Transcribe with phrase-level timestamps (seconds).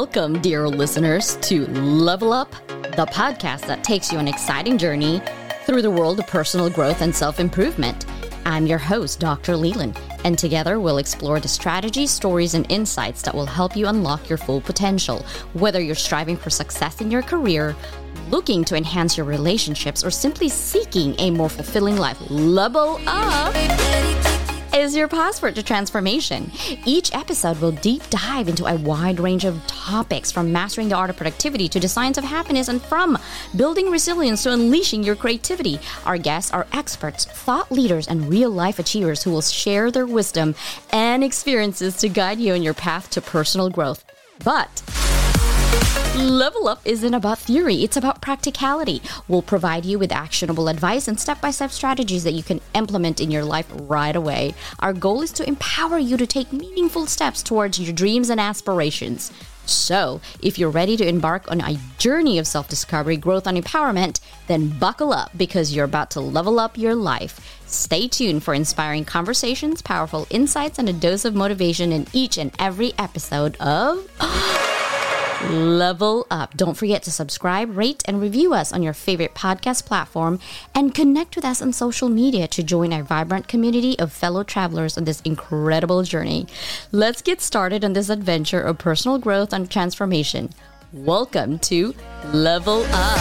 [0.00, 5.20] Welcome, dear listeners, to Level Up, the podcast that takes you on an exciting journey
[5.66, 8.06] through the world of personal growth and self improvement.
[8.46, 9.56] I'm your host, Dr.
[9.56, 14.28] Leland, and together we'll explore the strategies, stories, and insights that will help you unlock
[14.28, 15.26] your full potential.
[15.54, 17.74] Whether you're striving for success in your career,
[18.30, 23.52] looking to enhance your relationships, or simply seeking a more fulfilling life, level up
[24.78, 26.52] is your passport to transformation.
[26.84, 31.10] Each episode will deep dive into a wide range of topics from mastering the art
[31.10, 33.18] of productivity to the science of happiness and from
[33.56, 35.80] building resilience to unleashing your creativity.
[36.06, 40.54] Our guests are experts, thought leaders, and real life achievers who will share their wisdom
[40.92, 44.04] and experiences to guide you on your path to personal growth.
[44.44, 44.82] But
[46.18, 49.00] Level Up isn't about theory, it's about practicality.
[49.28, 53.20] We'll provide you with actionable advice and step by step strategies that you can implement
[53.20, 54.54] in your life right away.
[54.80, 59.32] Our goal is to empower you to take meaningful steps towards your dreams and aspirations.
[59.64, 64.20] So, if you're ready to embark on a journey of self discovery, growth, and empowerment,
[64.48, 67.60] then buckle up because you're about to level up your life.
[67.66, 72.50] Stay tuned for inspiring conversations, powerful insights, and a dose of motivation in each and
[72.58, 74.08] every episode of.
[75.44, 76.56] Level up.
[76.56, 80.40] Don't forget to subscribe, rate, and review us on your favorite podcast platform
[80.74, 84.98] and connect with us on social media to join our vibrant community of fellow travelers
[84.98, 86.48] on this incredible journey.
[86.90, 90.50] Let's get started on this adventure of personal growth and transformation.
[90.92, 91.94] Welcome to
[92.32, 93.18] Level Up.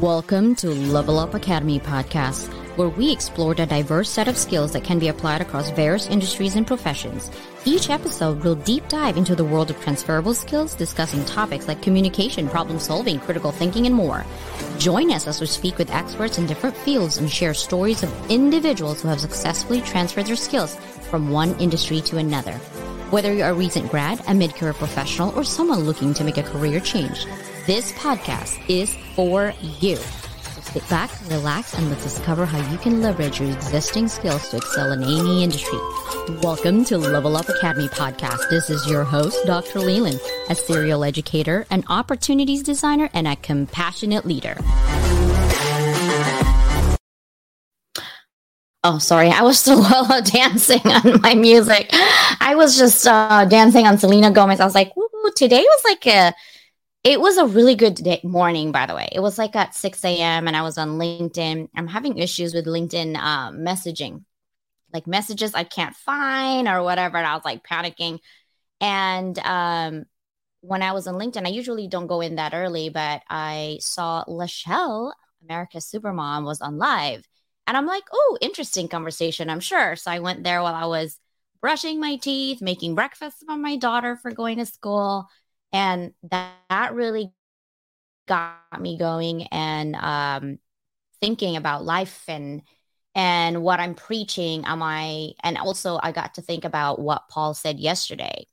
[0.00, 2.46] Welcome to Level Up Academy podcast,
[2.78, 6.56] where we explore the diverse set of skills that can be applied across various industries
[6.56, 7.30] and professions.
[7.66, 12.48] Each episode will deep dive into the world of transferable skills, discussing topics like communication,
[12.48, 14.24] problem solving, critical thinking, and more.
[14.78, 19.02] Join us as we speak with experts in different fields and share stories of individuals
[19.02, 20.76] who have successfully transferred their skills
[21.10, 22.54] from one industry to another.
[23.10, 26.80] Whether you're a recent grad, a mid-career professional, or someone looking to make a career
[26.80, 27.26] change,
[27.70, 29.94] this podcast is for you.
[29.94, 34.56] So sit back, relax, and let's discover how you can leverage your existing skills to
[34.56, 35.78] excel in any industry.
[36.42, 38.50] Welcome to Level Up Academy podcast.
[38.50, 39.78] This is your host, Dr.
[39.78, 44.56] Leland, a serial educator, an opportunities designer, and a compassionate leader.
[48.82, 49.28] Oh, sorry.
[49.28, 49.84] I was still
[50.24, 51.88] dancing on my music.
[51.92, 54.58] I was just uh, dancing on Selena Gomez.
[54.58, 54.92] I was like,
[55.36, 56.34] today was like a
[57.02, 59.08] it was a really good day, morning, by the way.
[59.12, 60.46] It was like at 6 a.m.
[60.46, 61.68] and I was on LinkedIn.
[61.74, 64.24] I'm having issues with LinkedIn uh, messaging,
[64.92, 67.16] like messages I can't find or whatever.
[67.16, 68.18] And I was like panicking.
[68.82, 70.04] And um,
[70.60, 74.24] when I was on LinkedIn, I usually don't go in that early, but I saw
[74.24, 75.12] Lachelle,
[75.42, 77.26] America's Supermom, was on live.
[77.66, 79.96] And I'm like, oh, interesting conversation, I'm sure.
[79.96, 81.18] So I went there while I was
[81.62, 85.28] brushing my teeth, making breakfast for my daughter for going to school
[85.72, 87.32] and that, that really
[88.26, 90.58] got me going and um,
[91.20, 92.62] thinking about life and
[93.14, 94.64] and what I'm preaching.
[94.64, 95.32] Am I?
[95.42, 98.46] And also, I got to think about what Paul said yesterday.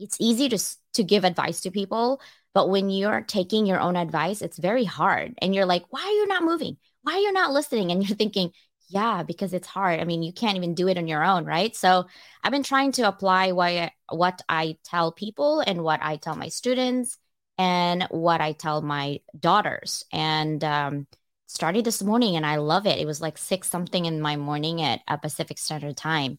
[0.00, 0.58] It's easy to
[0.94, 2.20] to give advice to people,
[2.54, 5.34] but when you're taking your own advice, it's very hard.
[5.38, 6.76] And you're like, why are you not moving?
[7.02, 7.90] Why are you not listening?
[7.90, 8.50] And you're thinking,
[8.88, 10.00] yeah, because it's hard.
[10.00, 11.74] I mean, you can't even do it on your own, right?
[11.74, 12.06] So
[12.42, 16.48] I've been trying to apply what, what I tell people and what I tell my
[16.48, 17.16] students
[17.58, 20.04] and what I tell my daughters.
[20.12, 21.06] And um,
[21.46, 22.98] started this morning and I love it.
[22.98, 26.38] It was like six something in my morning at a Pacific Standard Time.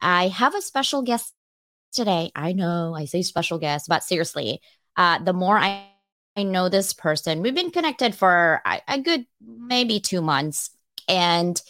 [0.00, 1.32] I have a special guest
[1.92, 2.30] today.
[2.34, 4.60] I know I say special guest, but seriously,
[4.96, 5.86] uh, the more I,
[6.36, 10.70] I know this person, we've been connected for a, a good maybe two months.
[11.08, 11.60] And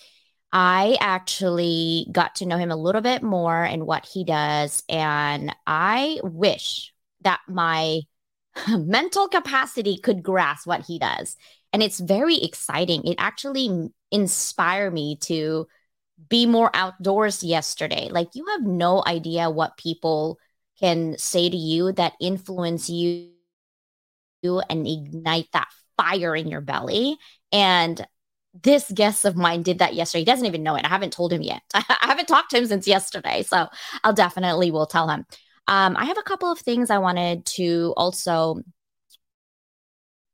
[0.52, 4.82] I actually got to know him a little bit more and what he does.
[4.88, 8.00] And I wish that my
[8.68, 11.36] mental capacity could grasp what he does.
[11.72, 13.06] And it's very exciting.
[13.06, 15.66] It actually inspired me to
[16.28, 18.10] be more outdoors yesterday.
[18.10, 20.38] Like, you have no idea what people
[20.78, 23.30] can say to you that influence you
[24.42, 27.16] and ignite that fire in your belly.
[27.52, 28.06] And
[28.54, 30.20] this guest of mine did that yesterday.
[30.20, 30.84] He doesn't even know it.
[30.84, 31.62] I haven't told him yet.
[31.74, 33.42] I haven't talked to him since yesterday.
[33.42, 33.68] So
[34.04, 35.24] I'll definitely will tell him.
[35.68, 38.62] Um, I have a couple of things I wanted to also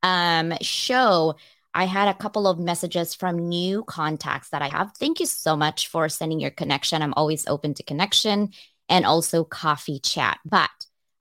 [0.02, 1.36] um, show.
[1.74, 4.92] I had a couple of messages from new contacts that I have.
[4.98, 7.02] Thank you so much for sending your connection.
[7.02, 8.50] I'm always open to connection
[8.88, 10.38] and also coffee chat.
[10.44, 10.70] But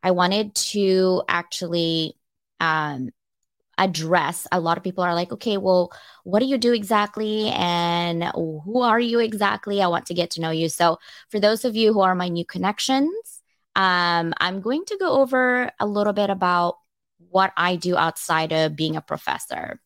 [0.01, 2.15] I wanted to actually
[2.59, 3.09] um,
[3.77, 5.91] address a lot of people are like okay well
[6.23, 10.41] what do you do exactly and who are you exactly i want to get to
[10.41, 10.97] know you so
[11.29, 13.41] for those of you who are my new connections
[13.75, 16.75] um, i'm going to go over a little bit about
[17.29, 19.79] what i do outside of being a professor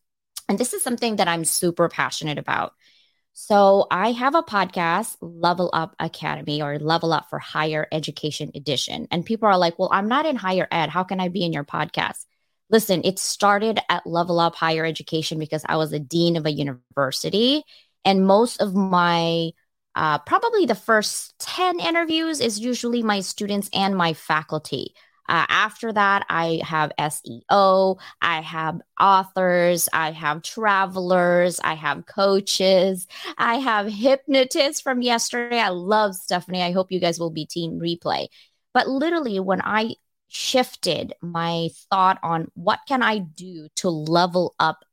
[0.48, 2.72] and this is something that i'm super passionate about
[3.34, 9.08] so I have a podcast, Level Up Academy or Level Up for Higher Education Edition.
[9.10, 10.90] And people are like, well, I'm not in higher ed.
[10.90, 12.26] How can I be in your podcast?
[12.72, 16.52] Listen, it started at Level Up Higher Education because I was a dean of a
[16.52, 17.62] university.
[18.04, 19.50] And most of my,
[19.94, 24.94] uh, probably the first 10 interviews is usually my students and my faculty.
[25.28, 33.06] Uh, after that, I have SEO, I have authors, I have travelers, I have coaches,
[33.38, 35.60] I have hypnotists from yesterday.
[35.60, 36.62] I love Stephanie.
[36.62, 38.26] I hope you guys will be team replay.
[38.74, 39.94] But literally, when I
[40.32, 44.84] shifted my thought on what can I do to level up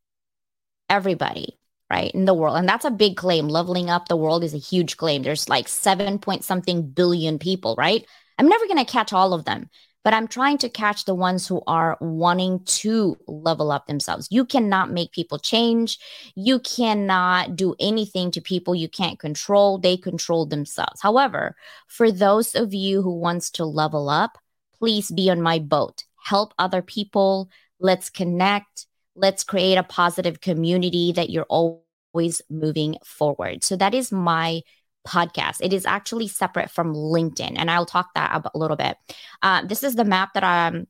[0.89, 1.57] everybody
[1.89, 2.57] right in the world.
[2.57, 3.47] And that's a big claim.
[3.47, 5.23] Leveling up the world is a huge claim.
[5.23, 8.05] There's like 7 point something billion people right?
[8.37, 9.69] I'm never going to catch all of them
[10.03, 14.27] but i'm trying to catch the ones who are wanting to level up themselves.
[14.31, 15.99] You cannot make people change.
[16.35, 19.77] You cannot do anything to people you can't control.
[19.77, 21.01] They control themselves.
[21.01, 21.55] However
[21.87, 24.37] for those of you who wants to level up
[24.79, 26.03] please be on my boat.
[26.23, 27.49] Help other people.
[27.79, 28.87] Let's connect.
[29.15, 33.63] Let's create a positive community that you're always moving forward.
[33.63, 34.61] So that is my
[35.07, 35.57] podcast.
[35.61, 38.97] It is actually separate from LinkedIn, and I'll talk that a little bit.
[39.41, 40.87] Uh, this is the map that I'm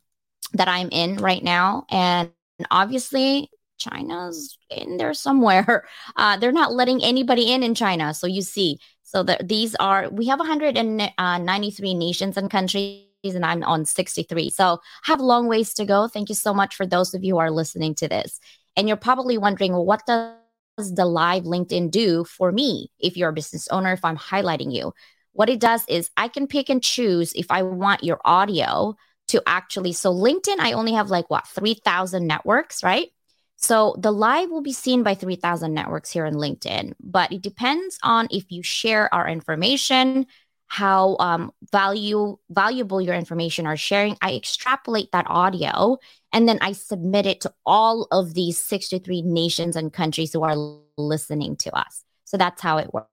[0.54, 2.32] that I'm in right now, and
[2.72, 5.86] obviously China's in there somewhere.
[6.16, 8.14] Uh, they're not letting anybody in in China.
[8.14, 13.46] So you see, so that these are we have 193 uh, nations and countries and
[13.46, 14.50] I'm on 63.
[14.50, 16.08] So I have long ways to go.
[16.08, 18.40] Thank you so much for those of you who are listening to this.
[18.76, 20.36] And you're probably wondering, well, what does
[20.78, 24.94] the live LinkedIn do for me if you're a business owner, if I'm highlighting you?
[25.34, 28.96] What it does is I can pick and choose if I want your audio
[29.30, 29.94] to actually.
[29.94, 33.10] So LinkedIn, I only have like what, 3,000 networks, right?
[33.58, 38.00] So the live will be seen by 3,000 networks here in LinkedIn, but it depends
[38.02, 40.28] on if you share our information,
[40.70, 45.98] how um, value valuable your information are sharing i extrapolate that audio
[46.32, 50.56] and then i submit it to all of these 63 nations and countries who are
[50.98, 52.04] listening to us.
[52.26, 53.08] So that's how it works.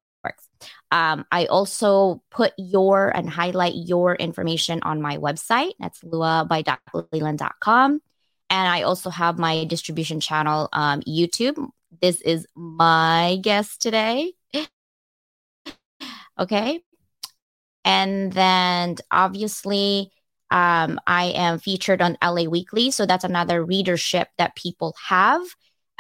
[0.91, 5.73] Um, i also put your and highlight your information on my website.
[5.79, 6.65] That's lua by
[7.13, 8.01] leland.com
[8.51, 11.71] and i also have my distribution channel um, youtube.
[12.01, 14.33] This is my guest today.
[16.39, 16.86] Okay
[17.87, 20.11] and then obviously,
[20.51, 22.91] um, I am featured on LA Weekly.
[22.91, 25.43] So that's another readership that people have,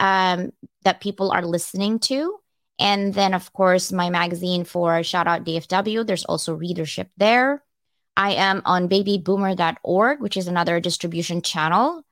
[0.00, 0.50] um,
[0.82, 2.38] that people are listening to.
[2.78, 7.62] And then, of course, my magazine for Shout Out DFW, there's also readership there.
[8.16, 12.02] I am on babyboomer.org, which is another distribution channel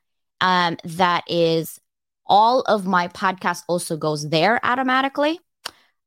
[0.40, 1.80] um, that is
[2.26, 5.40] all of my podcast also goes there automatically.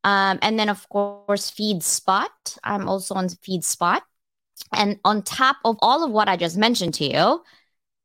[0.03, 2.29] Um, and then, of course, FeedSpot.
[2.63, 4.01] I'm also on FeedSpot.
[4.73, 7.41] And on top of all of what I just mentioned to you,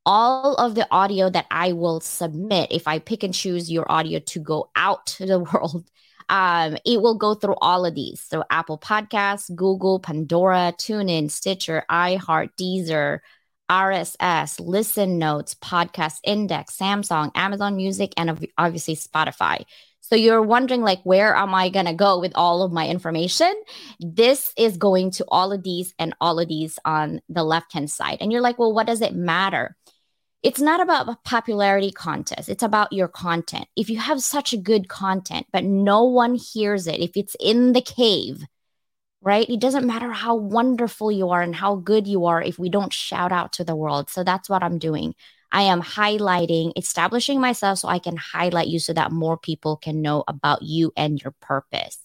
[0.05, 4.19] all of the audio that I will submit, if I pick and choose your audio
[4.19, 5.85] to go out to the world,
[6.29, 8.21] um, it will go through all of these.
[8.21, 13.21] So Apple Podcasts, Google, Pandora, TuneIn, Stitcher, iHeart, Deezer,
[13.71, 19.65] RSS, Listen Notes, Podcast Index, Samsung, Amazon Music, and obviously Spotify.
[20.12, 23.50] So you're wondering, like, where am I going to go with all of my information?
[23.99, 27.90] This is going to all of these and all of these on the left hand
[27.90, 28.19] side.
[28.21, 29.75] And you're like, well, what does it matter?
[30.42, 32.50] It's not about a popularity contest.
[32.50, 33.69] It's about your content.
[33.75, 37.73] If you have such a good content, but no one hears it, if it's in
[37.73, 38.45] the cave,
[39.23, 39.49] right?
[39.49, 42.92] It doesn't matter how wonderful you are and how good you are if we don't
[42.92, 44.11] shout out to the world.
[44.11, 45.14] So that's what I'm doing.
[45.53, 50.03] I am highlighting, establishing myself so I can highlight you so that more people can
[50.03, 51.99] know about you and your purpose.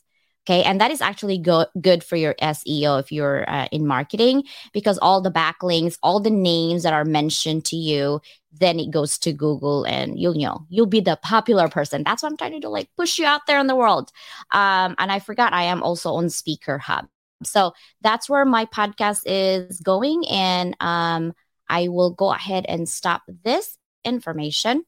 [0.45, 0.63] Okay.
[0.63, 4.97] And that is actually go- good for your SEO if you're uh, in marketing because
[4.99, 8.21] all the backlinks, all the names that are mentioned to you,
[8.53, 12.03] then it goes to Google and you'll you know you'll be the popular person.
[12.03, 14.11] That's what I'm trying to do, like push you out there in the world.
[14.51, 17.07] Um, and I forgot I am also on Speaker Hub.
[17.43, 20.25] So that's where my podcast is going.
[20.27, 21.33] And um,
[21.69, 24.83] I will go ahead and stop this information.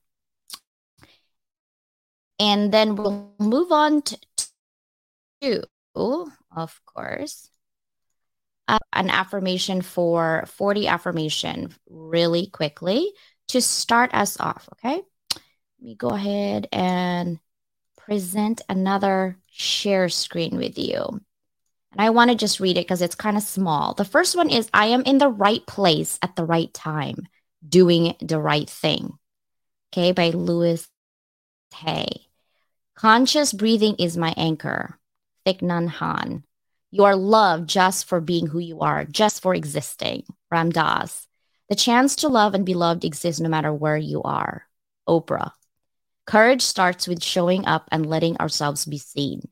[2.39, 4.17] And then we'll move on to,
[5.41, 5.63] to
[6.55, 7.49] of course,
[8.67, 13.11] uh, an affirmation for 40 affirmation really quickly
[13.49, 14.69] to start us off.
[14.73, 15.01] Okay.
[15.35, 17.39] Let me go ahead and
[17.97, 21.19] present another share screen with you.
[21.91, 23.93] And I want to just read it because it's kind of small.
[23.93, 27.27] The first one is I am in the right place at the right time,
[27.67, 29.17] doing the right thing.
[29.91, 30.87] Okay, by Louise
[31.73, 32.27] Hay.
[32.95, 34.99] Conscious breathing is my anchor.
[35.45, 36.43] Thich Nhat Hanh.
[36.91, 40.23] You are loved just for being who you are, just for existing.
[40.51, 41.27] Ram Dass.
[41.69, 44.65] The chance to love and be loved exists no matter where you are.
[45.07, 45.51] Oprah.
[46.25, 49.47] Courage starts with showing up and letting ourselves be seen.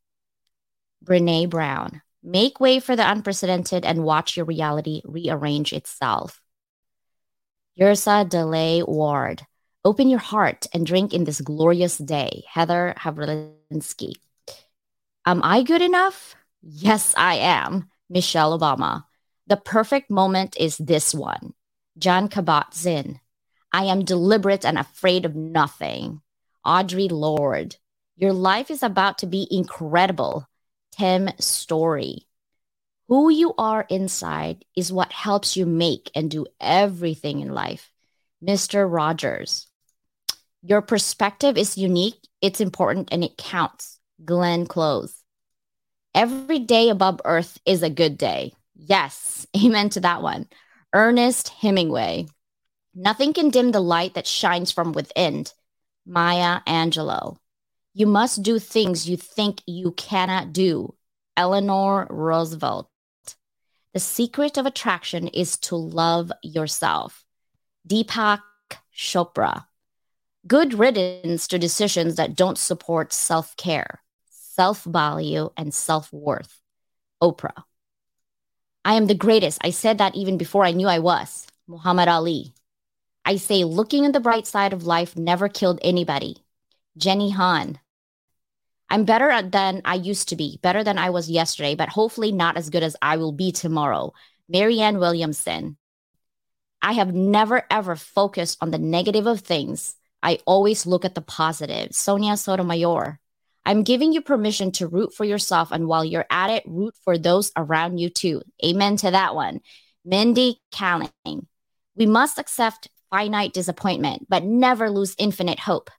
[1.03, 2.01] Brene Brown.
[2.23, 6.41] Make way for the unprecedented and watch your reality rearrange itself.
[7.79, 9.45] Yrsa Daley Ward.
[9.85, 12.43] Open your heart and drink in this glorious day.
[12.49, 14.13] Heather Havrilesky.
[15.25, 16.35] Am I good enough?
[16.61, 17.89] Yes, I am.
[18.09, 19.03] Michelle Obama.
[19.45, 21.53] The perfect moment is this one.
[21.97, 23.19] Jon Kabat-Zinn.
[23.71, 26.21] I am deliberate and afraid of nothing.
[26.65, 27.75] Audre Lorde.
[28.15, 30.47] Your life is about to be incredible.
[30.97, 32.27] Tim Storey.
[33.07, 37.91] Who you are inside is what helps you make and do everything in life.
[38.43, 38.91] Mr.
[38.91, 39.67] Rogers.
[40.63, 43.99] Your perspective is unique, it's important, and it counts.
[44.25, 45.13] Glenn Close.
[46.15, 48.53] Every day above earth is a good day.
[48.75, 50.47] Yes, amen to that one.
[50.93, 52.25] Ernest Hemingway.
[52.95, 55.45] Nothing can dim the light that shines from within.
[56.07, 57.37] Maya Angelou.
[57.97, 60.93] You must do things you think you cannot do.
[61.35, 62.91] Eleanor Roosevelt.
[63.91, 67.25] The secret of attraction is to love yourself.
[67.89, 68.41] Deepak
[68.95, 69.65] Chopra.
[70.45, 76.61] Good riddance to decisions that don't support self care, self value, and self worth.
[77.19, 77.63] Oprah.
[78.85, 79.57] I am the greatest.
[79.63, 81.47] I said that even before I knew I was.
[81.65, 82.53] Muhammad Ali.
[83.25, 86.37] I say looking at the bright side of life never killed anybody.
[86.95, 87.79] Jenny Han.
[88.89, 92.57] I'm better than I used to be, better than I was yesterday, but hopefully not
[92.57, 94.13] as good as I will be tomorrow.
[94.49, 95.77] Marianne Williamson.
[96.81, 99.95] I have never ever focused on the negative of things.
[100.23, 101.93] I always look at the positive.
[101.93, 103.19] Sonia Sotomayor.
[103.65, 105.71] I'm giving you permission to root for yourself.
[105.71, 108.41] And while you're at it, root for those around you too.
[108.65, 109.59] Amen to that one.
[110.05, 111.47] Mindy Kaling.
[111.95, 115.89] We must accept finite disappointment, but never lose infinite hope.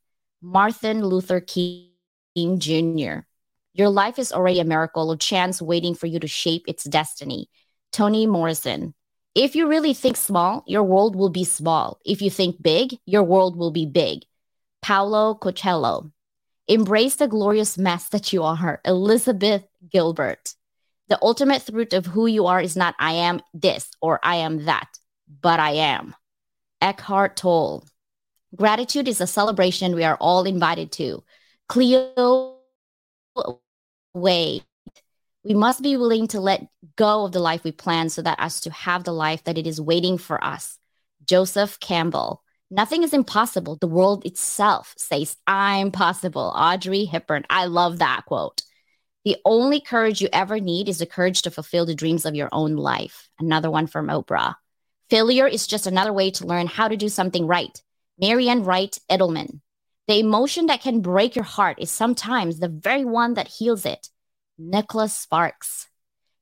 [0.41, 1.88] Martin Luther King.
[2.47, 3.21] Jr.
[3.75, 7.49] Your life is already a miracle, a chance waiting for you to shape its destiny.
[7.93, 8.95] Toni Morrison.
[9.35, 11.99] If you really think small, your world will be small.
[12.05, 14.25] If you think big, your world will be big.
[14.83, 16.11] Paulo Coelho.
[16.67, 18.81] Embrace the glorious mess that you are.
[18.85, 20.55] Elizabeth Gilbert.
[21.09, 24.67] The ultimate truth of who you are is not I am this or I am
[24.67, 24.89] that,
[25.41, 26.15] but I am.
[26.83, 27.85] Eckhart Tolle.
[28.55, 31.23] Gratitude is a celebration we are all invited to.
[31.69, 32.57] Cleo
[34.15, 34.65] Wade.
[35.45, 38.61] We must be willing to let go of the life we plan so that as
[38.63, 40.79] to have the life that it is waiting for us.
[41.27, 42.43] Joseph Campbell.
[42.71, 43.77] Nothing is impossible.
[43.81, 46.53] The world itself says, I'm possible.
[46.55, 47.45] Audrey Hepburn.
[47.49, 48.63] I love that quote.
[49.25, 52.49] The only courage you ever need is the courage to fulfill the dreams of your
[52.53, 53.29] own life.
[53.39, 54.55] Another one from Oprah.
[55.11, 57.83] Failure is just another way to learn how to do something right.
[58.19, 59.61] Marian Wright Edelman.
[60.09, 64.09] The emotion that can break your heart is sometimes the very one that heals it.
[64.57, 65.87] Nicholas Sparks.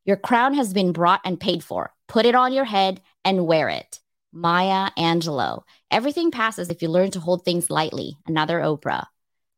[0.04, 1.92] Your crown has been brought and paid for.
[2.06, 3.98] Put it on your head and wear it.
[4.32, 5.64] Maya Angelou.
[5.90, 8.16] Everything passes if you learn to hold things lightly.
[8.24, 9.06] Another Oprah.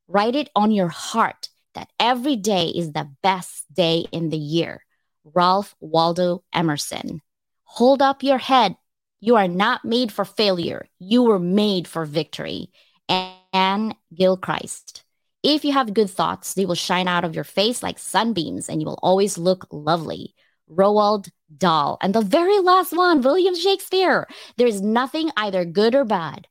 [0.07, 4.87] Write it on your heart that every day is the best day in the year.
[5.23, 7.21] Ralph Waldo Emerson.
[7.65, 8.75] Hold up your head.
[9.21, 10.89] You are not made for failure.
[10.99, 12.71] You were made for victory.
[13.09, 15.05] And Anne Gilchrist.
[15.43, 18.81] If you have good thoughts, they will shine out of your face like sunbeams and
[18.81, 20.35] you will always look lovely.
[20.71, 21.97] Roald Dahl.
[22.03, 24.27] And the very last one, William Shakespeare.
[24.57, 26.47] There is nothing either good or bad,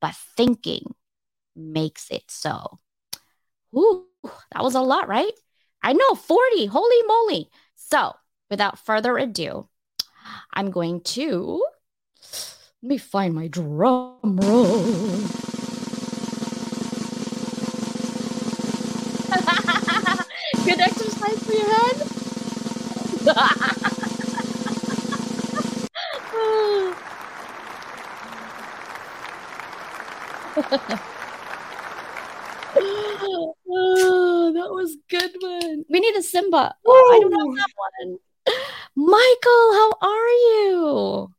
[0.00, 0.94] but thinking
[1.56, 2.78] makes it so.
[3.74, 4.06] Ooh,
[4.52, 5.32] that was a lot, right?
[5.82, 6.66] I know, 40.
[6.66, 7.50] Holy moly.
[7.74, 8.14] So,
[8.50, 9.68] without further ado,
[10.52, 11.64] I'm going to
[12.82, 15.51] let me find my drum roll.
[21.62, 23.12] Exercise for your head.
[33.74, 35.84] Oh, that was good one.
[35.88, 36.74] We need a Simba.
[36.86, 38.18] Oh, I don't have that one.
[38.94, 41.32] Michael, how are you?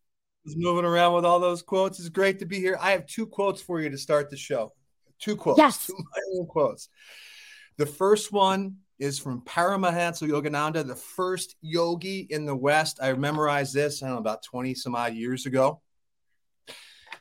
[0.45, 1.99] Just moving around with all those quotes.
[1.99, 2.77] It's great to be here.
[2.81, 4.73] I have two quotes for you to start the show.
[5.19, 5.57] Two quotes.
[5.57, 5.87] Yes.
[5.87, 6.89] Two quotes.
[7.77, 12.99] The first one is from Paramahansa Yogananda, the first yogi in the West.
[13.01, 15.81] I memorized this, I don't know, about 20 some odd years ago.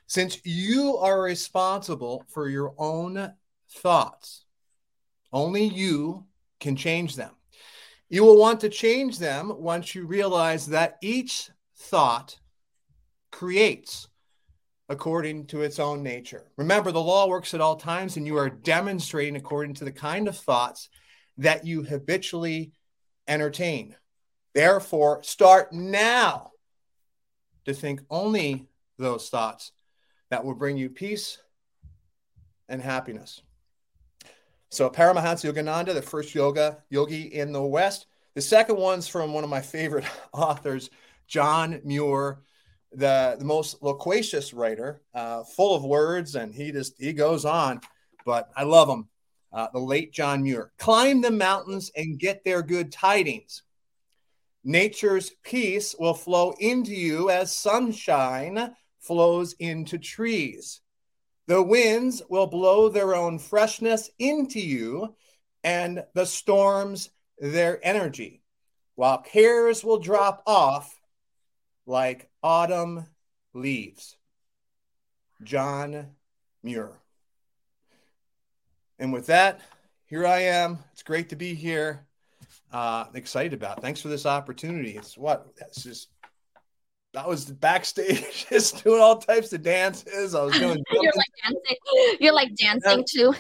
[0.07, 3.33] Since you are responsible for your own
[3.71, 4.45] thoughts,
[5.33, 6.27] only you
[6.61, 7.33] can change them.
[8.11, 12.39] You will want to change them once you realize that each thought
[13.31, 14.09] creates
[14.91, 16.51] according to its own nature.
[16.59, 20.29] Remember, the law works at all times, and you are demonstrating according to the kind
[20.29, 20.91] of thoughts
[21.39, 22.73] that you habitually
[23.27, 23.97] entertain.
[24.55, 26.51] Therefore, start now
[27.65, 29.73] to think only those thoughts
[30.31, 31.39] that will bring you peace
[32.69, 33.43] and happiness.
[34.71, 38.07] So Paramahansa Yogananda, the first yoga yogi in the West.
[38.35, 40.89] The second one's from one of my favorite authors,
[41.27, 42.41] John Muir,
[42.93, 47.81] the, the most loquacious writer, uh, full of words, and he just he goes on.
[48.25, 49.09] But I love him.
[49.53, 50.73] Uh, the late John Muir.
[50.79, 53.63] Climb the mountains and get their good tidings.
[54.65, 60.81] Nature's peace will flow into you as sunshine flows into trees.
[61.49, 65.17] The winds will blow their own freshness into you,
[65.65, 68.43] and the storms their energy,
[68.95, 70.95] while cares will drop off
[71.85, 73.07] like autumn
[73.53, 74.17] leaves.
[75.43, 76.15] John
[76.63, 77.02] Muir.
[79.03, 79.61] And with that,
[80.05, 80.79] here I am.
[80.93, 82.07] It's great to be here.
[82.73, 83.83] Uh, excited about.
[83.83, 84.93] Thanks for this opportunity.
[84.97, 85.49] It's what?
[85.61, 86.09] It's just
[87.13, 90.37] that was backstage just doing all types of dances.
[90.37, 90.81] I was doing.
[90.93, 92.17] You're like dancing.
[92.21, 93.35] You're like dancing too.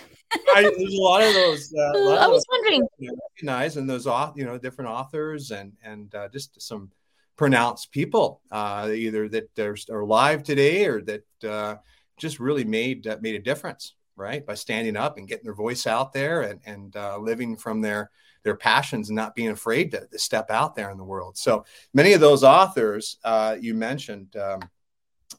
[0.52, 1.72] I, there's a lot of those.
[1.72, 2.84] Uh, lot I was wondering.
[2.98, 6.90] You know, recognize and those, you know, different authors and and uh, just some
[7.36, 11.76] pronounced people, uh, either that are, are alive today or that uh,
[12.18, 14.46] just really made uh, made a difference, right?
[14.46, 18.10] By standing up and getting their voice out there and and uh, living from their
[18.44, 21.36] their passions and not being afraid to, to, step out there in the world.
[21.36, 24.60] So many of those authors uh, you mentioned um,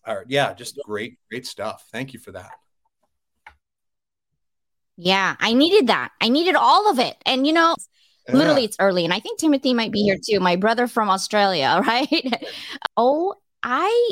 [0.06, 1.88] are, yeah, just great, great stuff.
[1.92, 2.52] Thank you for that.
[4.96, 6.12] Yeah, I needed that.
[6.22, 7.18] I needed all of it.
[7.26, 7.76] And, you know,
[8.28, 8.36] yeah.
[8.36, 9.06] literally it's early.
[9.06, 12.34] And I think Timothy might be here too, my brother from Australia, right?
[12.96, 14.12] oh, I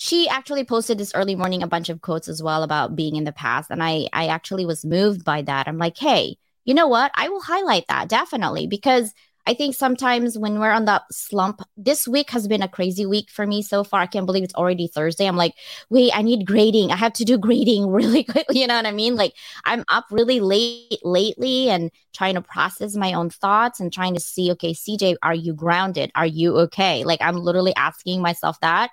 [0.00, 3.24] she actually posted this early morning a bunch of quotes as well about being in
[3.24, 6.36] the past and i i actually was moved by that i'm like hey
[6.68, 7.10] you know what?
[7.14, 9.14] I will highlight that definitely because
[9.46, 13.30] I think sometimes when we're on that slump, this week has been a crazy week
[13.30, 14.02] for me so far.
[14.02, 15.24] I can't believe it's already Thursday.
[15.24, 15.54] I'm like,
[15.88, 16.92] wait, I need grading.
[16.92, 18.60] I have to do grading really quickly.
[18.60, 19.16] You know what I mean?
[19.16, 19.32] Like,
[19.64, 24.20] I'm up really late lately and trying to process my own thoughts and trying to
[24.20, 26.10] see, okay, CJ, are you grounded?
[26.14, 27.02] Are you okay?
[27.04, 28.90] Like, I'm literally asking myself that.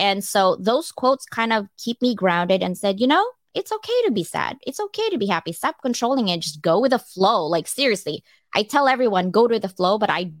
[0.00, 4.02] And so those quotes kind of keep me grounded and said, you know, it's okay
[4.06, 4.56] to be sad.
[4.66, 5.52] It's okay to be happy.
[5.52, 6.40] Stop controlling it.
[6.40, 7.46] Just go with the flow.
[7.46, 10.32] Like seriously, I tell everyone go to the flow, but I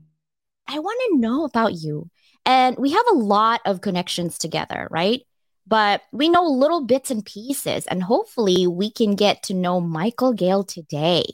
[0.66, 2.08] I want to know about you.
[2.46, 5.22] And we have a lot of connections together, right?
[5.66, 10.32] But we know little bits and pieces and hopefully we can get to know Michael
[10.32, 11.24] Gayle today.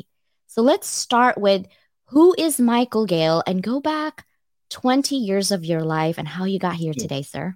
[0.49, 1.67] So let's start with
[2.07, 4.27] who is Michael Gayle and go back
[4.71, 7.55] 20 years of your life and how you got here today, sir.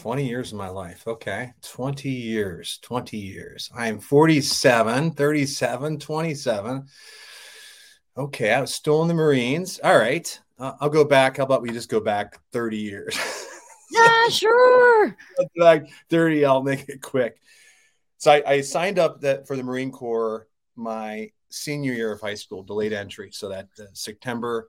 [0.00, 1.06] 20 years of my life.
[1.06, 1.52] Okay.
[1.62, 3.70] 20 years, 20 years.
[3.74, 6.86] I'm 47, 37, 27.
[8.16, 8.52] Okay.
[8.52, 9.78] I was still in the Marines.
[9.82, 10.40] All right.
[10.58, 11.36] Uh, I'll go back.
[11.36, 13.18] How about we just go back 30 years?
[13.90, 15.16] yeah, sure.
[15.56, 17.40] like 30, I'll make it quick.
[18.18, 22.34] So I, I signed up that for the Marine Corps my senior year of high
[22.34, 23.30] school, delayed entry.
[23.32, 24.68] So that uh, September,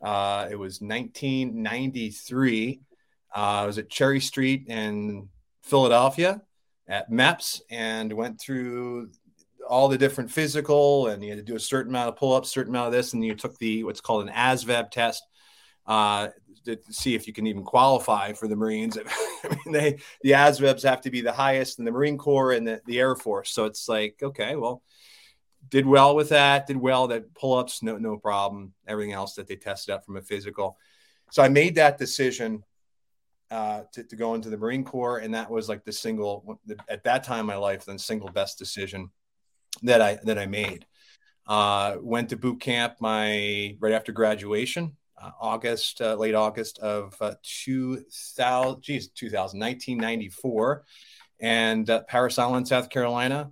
[0.00, 2.91] uh, it was 1993 uh,
[3.34, 5.28] I was at Cherry Street in
[5.62, 6.42] Philadelphia
[6.88, 9.10] at MEPS and went through
[9.68, 12.72] all the different physical and you had to do a certain amount of pull-ups, certain
[12.72, 15.22] amount of this, and you took the what's called an ASVAB test
[15.86, 16.28] uh,
[16.64, 18.98] to see if you can even qualify for the Marines.
[19.44, 22.66] I mean, they the ASVABs have to be the highest in the Marine Corps and
[22.66, 23.50] the, the Air Force.
[23.50, 24.82] So it's like, okay, well,
[25.68, 28.74] did well with that, did well that pull-ups, no no problem.
[28.86, 30.76] Everything else that they tested out from a physical.
[31.30, 32.62] So I made that decision
[33.52, 37.04] uh, to, to go into the Marine Corps, and that was like the single at
[37.04, 39.10] that time in my life, the single best decision
[39.82, 40.86] that I that I made.
[41.46, 47.14] Uh, went to boot camp my right after graduation, uh, August, uh, late August of
[47.20, 50.84] uh, 2000, geez, 2000, 1994,
[51.40, 53.50] and uh, Parris Island, South Carolina.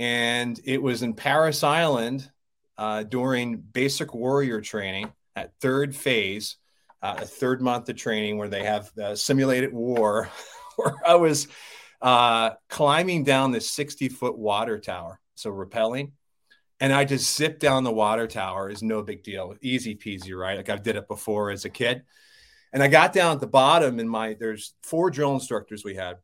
[0.00, 2.28] And it was in Parris Island
[3.08, 6.56] during basic warrior training at third phase,
[7.02, 10.28] uh, a third month of training where they have uh, simulated war,
[10.76, 11.48] where I was
[12.00, 16.12] uh, climbing down this 60 foot water tower, so rappelling.
[16.80, 20.56] And I just zipped down the water tower is no big deal, easy peasy, right?
[20.56, 22.04] Like I did it before as a kid.
[22.72, 26.18] And I got down at the bottom, and my there's four drill instructors we had,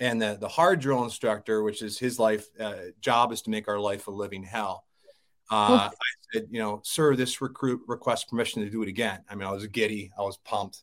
[0.00, 3.68] and the, the hard drill instructor, which is his life uh, job, is to make
[3.68, 4.84] our life a living hell.
[5.50, 5.90] Uh, I
[6.32, 9.20] said, you know, sir, this recruit requests permission to do it again.
[9.28, 10.82] I mean, I was giddy, I was pumped.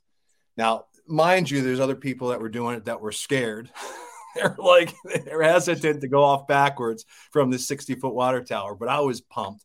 [0.57, 3.69] Now, mind you, there's other people that were doing it that were scared.
[4.35, 4.93] they're like
[5.25, 9.21] they're hesitant to go off backwards from the 60 foot water tower, but I was
[9.21, 9.63] pumped.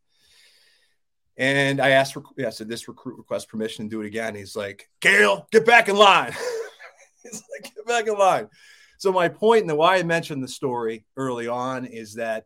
[1.36, 4.34] And I asked, yeah, I said, this recruit requests permission to do it again.
[4.34, 6.32] He's like, Gayle, get back in line.
[7.22, 8.48] He's like, get back in line.
[8.98, 12.44] So my point and the why I mentioned the story early on is that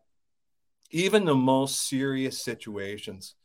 [0.95, 3.35] even the most serious situations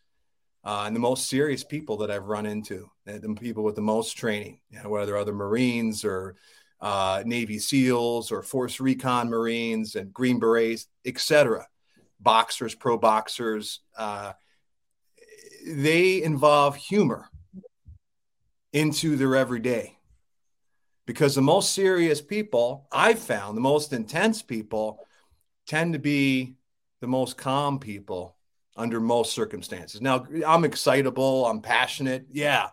[0.62, 4.16] uh, and the most serious people that I've run into, the people with the most
[4.16, 6.36] training, you know, whether other Marines or
[6.80, 11.66] uh, Navy SEALs or Force Recon Marines and Green Berets, etc.,
[12.20, 14.32] boxers, pro boxers, uh,
[15.66, 17.30] they involve humor
[18.72, 19.98] into their everyday
[21.04, 25.00] because the most serious people I've found, the most intense people,
[25.66, 26.54] tend to be
[27.00, 28.36] the most calm people
[28.76, 30.00] under most circumstances.
[30.00, 32.68] Now, I'm excitable, I'm passionate, yeah,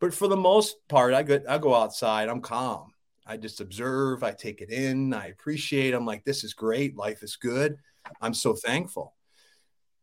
[0.00, 2.92] but for the most part, I go I go outside, I'm calm.
[3.26, 5.94] I just observe, I take it in, I appreciate.
[5.94, 7.76] I'm like, this is great, life is good.
[8.20, 9.14] I'm so thankful.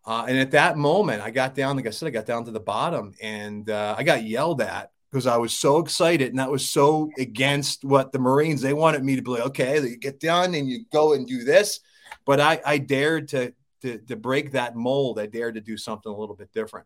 [0.06, 2.52] Uh, and at that moment, I got down, like I said, I got down to
[2.52, 6.50] the bottom and uh, I got yelled at because I was so excited and that
[6.50, 10.22] was so against what the Marines they wanted me to be like, okay, you get
[10.22, 11.82] done and you go and do this.
[12.28, 15.18] But I, I dared to, to, to break that mold.
[15.18, 16.86] I dared to do something a little bit different,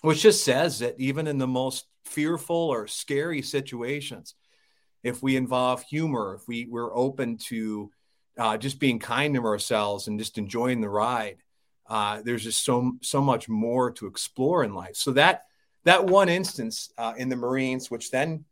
[0.00, 4.34] which just says that even in the most fearful or scary situations,
[5.02, 7.90] if we involve humor, if we, we're open to
[8.38, 11.38] uh, just being kind to ourselves and just enjoying the ride,
[11.88, 14.94] uh, there's just so so much more to explore in life.
[14.94, 15.44] So that
[15.84, 18.44] that one instance uh, in the Marines, which then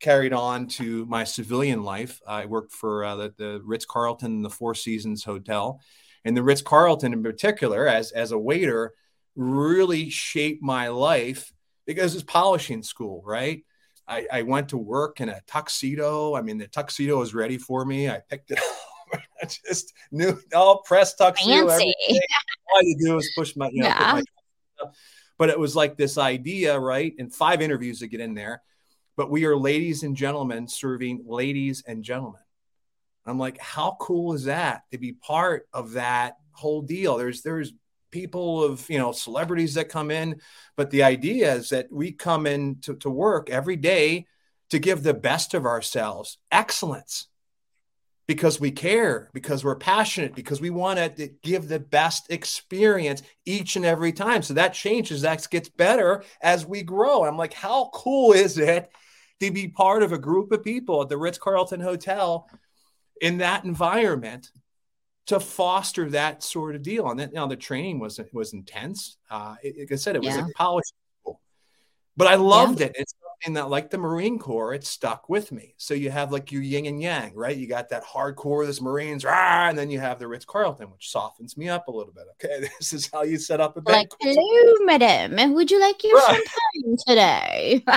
[0.00, 2.20] carried on to my civilian life.
[2.26, 5.80] I worked for uh, the, the Ritz Carlton and the Four Seasons Hotel.
[6.24, 8.94] And the Ritz Carlton, in particular, as, as a waiter,
[9.36, 11.52] really shaped my life
[11.86, 13.64] because it's polishing school, right?
[14.08, 16.34] I, I went to work in a tuxedo.
[16.34, 18.08] I mean, the tuxedo was ready for me.
[18.08, 18.58] I picked it
[19.12, 19.20] up.
[19.42, 21.68] I just knew all press tuxedo.
[21.68, 21.92] Fancy.
[22.08, 24.20] All you do is push my, you know, yeah.
[24.80, 24.90] my
[25.38, 27.14] but it was like this idea, right?
[27.18, 28.62] And five interviews to get in there.
[29.16, 32.42] But we are ladies and gentlemen serving ladies and gentlemen.
[33.24, 37.16] I'm like, how cool is that to be part of that whole deal?
[37.16, 37.72] There's there's
[38.10, 40.40] people of you know celebrities that come in,
[40.76, 44.26] but the idea is that we come in to, to work every day
[44.70, 47.28] to give the best of ourselves, excellence
[48.26, 53.76] because we care, because we're passionate, because we want to give the best experience each
[53.76, 54.42] and every time.
[54.42, 57.24] So that changes, that gets better as we grow.
[57.24, 58.90] I'm like, how cool is it
[59.40, 62.48] to be part of a group of people at the Ritz Carlton Hotel
[63.20, 64.50] in that environment
[65.26, 67.10] to foster that sort of deal?
[67.10, 69.18] And then, you know, the training was was intense.
[69.30, 70.42] Uh, like I said, it was yeah.
[70.42, 70.94] like polished,
[72.16, 72.86] but I loved yeah.
[72.86, 72.92] it.
[72.96, 75.74] It's and that like the Marine Corps, it stuck with me.
[75.76, 77.56] So you have like your yin and yang, right?
[77.56, 81.10] You got that hardcore, this Marines, rah, and then you have the Ritz Carlton, which
[81.10, 82.24] softens me up a little bit.
[82.32, 84.10] Okay, this is how you set up a bank.
[84.24, 85.54] Like, hello, madam.
[85.54, 86.40] Would you like your right.
[86.74, 87.84] champagne today?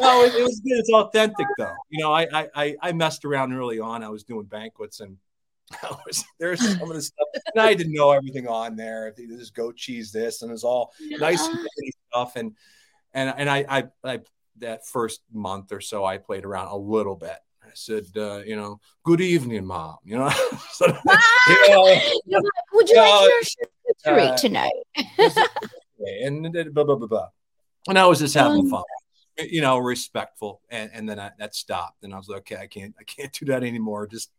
[0.00, 0.78] no, it, it, was good.
[0.78, 1.74] It's authentic though.
[1.90, 4.02] You know, I, I I messed around early on.
[4.02, 5.16] I was doing banquets and
[5.82, 9.12] I was, there's some of the stuff, and I didn't know everything on there.
[9.16, 11.46] There's goat cheese, this, and it's all nice
[12.10, 12.36] stuff.
[12.36, 12.54] And
[13.18, 14.20] and and I, I, I
[14.58, 17.36] that first month or so I played around a little bit.
[17.62, 19.96] I said, uh, you know, good evening, mom.
[20.04, 20.30] You know,
[20.70, 22.02] so, you know like,
[22.72, 24.72] would you like your charcuterie uh, tonight?
[26.22, 27.28] and blah blah blah blah.
[27.88, 28.84] And I was just having um, fun,
[29.38, 30.60] you know, respectful.
[30.70, 33.32] And and then I, that stopped, and I was like, okay, I can't I can't
[33.32, 34.06] do that anymore.
[34.06, 34.30] Just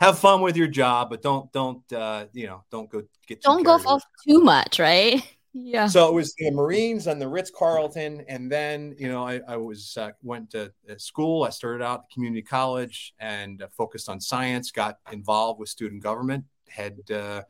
[0.00, 3.64] have fun with your job, but don't don't uh, you know don't go get don't
[3.64, 5.22] go off too much, right?
[5.54, 5.86] Yeah.
[5.86, 9.56] So it was the Marines and the Ritz Carlton, and then you know I, I
[9.56, 11.44] was uh, went to uh, school.
[11.44, 14.70] I started out at community college and uh, focused on science.
[14.70, 16.44] Got involved with student government.
[16.68, 17.42] Had uh,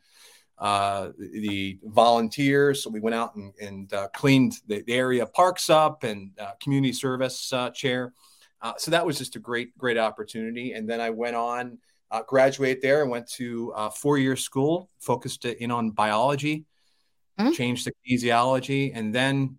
[0.57, 2.83] uh the volunteers.
[2.83, 6.93] So we went out and, and uh, cleaned the, the, area parks up and community
[6.93, 8.13] service chair.
[8.77, 10.73] so that was just a great great opportunity.
[10.73, 11.77] And then I went on,
[12.27, 16.65] graduate there, and went to four year school, focused in on biology
[17.39, 17.51] mm-hmm.
[17.51, 19.57] changed the kinesiology, and then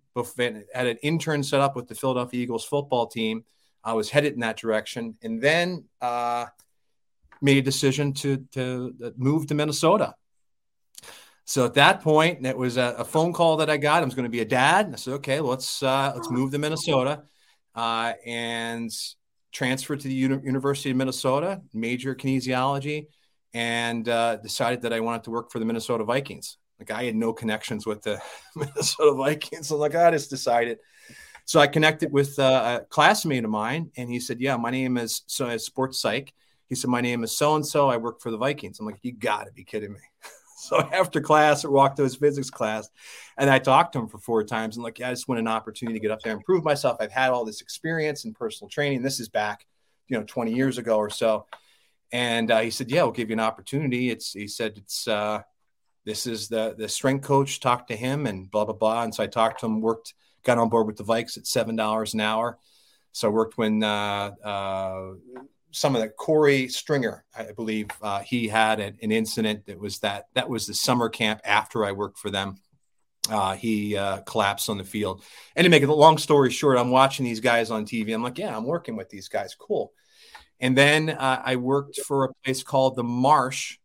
[0.73, 3.43] had an intern set up with the Philadelphia Eagles football team.
[3.83, 6.45] I was headed in that direction, and then uh,
[7.41, 10.15] made a decision to to uh, move to Minnesota.
[11.47, 14.01] So at that point, it was a, a, phone call that I got.
[14.01, 14.87] I was going to be a dad.
[14.87, 17.23] And I said, okay, let's uh, let's move to Minnesota,
[17.75, 18.91] uh, and
[19.51, 23.07] transferred to the Uni- University of Minnesota, major kinesiology,
[23.53, 26.57] and uh, decided that I wanted to work for the Minnesota Vikings.
[26.79, 28.21] Like I had no connections with the
[28.55, 29.67] Minnesota Vikings.
[29.67, 30.79] So like I just decided.
[31.45, 34.97] So I connected with uh, a classmate of mine, and he said, "Yeah, my name
[34.97, 36.33] is so sports psych."
[36.67, 37.87] He said, "My name is so and so.
[37.87, 39.99] I work for the Vikings." I'm like, "You got to be kidding me!"
[40.57, 42.89] so after class, I walked to his physics class,
[43.37, 44.75] and I talked to him for four times.
[44.75, 46.97] And like, yeah, I just want an opportunity to get up there and prove myself.
[46.99, 49.03] I've had all this experience in personal training.
[49.03, 49.67] This is back,
[50.07, 51.45] you know, 20 years ago or so.
[52.11, 55.43] And uh, he said, "Yeah, we'll give you an opportunity." It's he said it's uh,
[56.05, 57.59] this is the the strength coach.
[57.59, 59.03] Talked to him and blah blah blah.
[59.03, 59.81] And so I talked to him.
[59.81, 60.13] Worked,
[60.43, 62.57] got on board with the Vikes at seven dollars an hour.
[63.11, 65.13] So I worked when uh, uh,
[65.71, 69.99] some of the Korey Stringer, I believe uh, he had an, an, incident that was
[69.99, 72.57] that that was the summer camp after I worked for them.
[73.29, 75.23] Uh, he uh, collapsed on the field.
[75.55, 78.13] And to make a long story short, I'm watching these guys on TV.
[78.13, 79.55] I'm like, yeah, I'm working with these guys.
[79.55, 79.91] Cool.
[80.59, 83.77] And then uh, I worked for a place called the Marsh,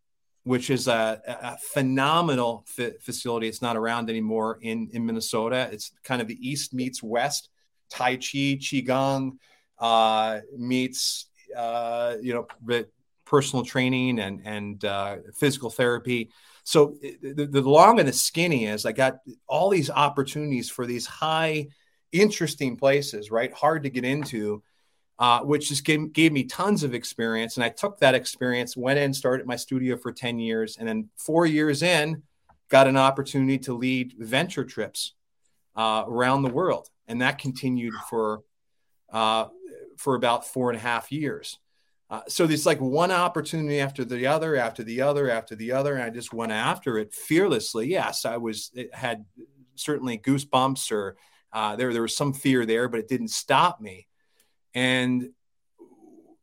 [0.51, 2.65] which is a, a phenomenal
[3.01, 3.47] facility.
[3.47, 5.69] It's not around anymore in, in Minnesota.
[5.71, 7.51] It's kind of the East meets West,
[7.89, 9.39] Tai Chi, Qigong
[9.79, 12.83] uh, meets, uh, you know,
[13.25, 16.31] personal training and, and uh, physical therapy.
[16.65, 21.07] So the, the long and the skinny is I got all these opportunities for these
[21.07, 21.69] high,
[22.11, 23.53] interesting places, right?
[23.55, 24.65] Hard to get into
[25.21, 27.57] uh, which just gave, gave me tons of experience.
[27.57, 30.79] And I took that experience, went in, started my studio for 10 years.
[30.79, 32.23] And then four years in,
[32.71, 35.13] got an opportunity to lead venture trips
[35.77, 36.89] uh, around the world.
[37.07, 38.41] And that continued for,
[39.13, 39.49] uh,
[39.99, 41.59] for about four and a half years.
[42.09, 45.95] Uh, so there's like one opportunity after the other, after the other, after the other,
[45.95, 47.89] and I just went after it fearlessly.
[47.89, 49.25] Yes, I was it had
[49.77, 51.17] certainly goosebumps, or
[51.53, 54.09] uh, there there was some fear there, but it didn't stop me.
[54.75, 55.31] And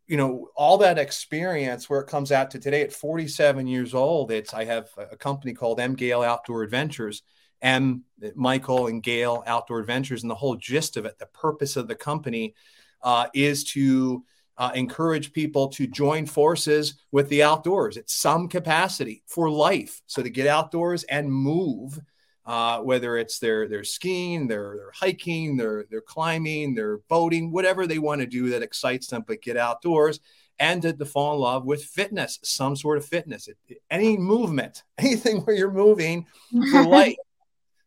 [0.08, 4.32] you know all that experience where it comes out to today at 47 years old
[4.32, 5.96] it's i have a company called m.
[5.96, 7.24] Gayle outdoor adventures.
[7.62, 8.04] M
[8.36, 11.96] michael and gayle outdoor adventures and the whole gist of it the purpose of the
[11.96, 12.56] company
[13.02, 14.24] uh, is to
[14.58, 20.02] uh, encourage people to join forces with the outdoors at some capacity for life.
[20.08, 22.00] So to get outdoors and move
[22.48, 27.86] uh, whether it's their their skiing, their their hiking, their their climbing, their boating, whatever
[27.86, 30.20] they want to do that excites them, but get outdoors
[30.60, 33.48] and to, to fall in love with fitness, some sort of fitness,
[33.92, 36.26] any movement, anything where you're moving
[36.72, 37.16] for life.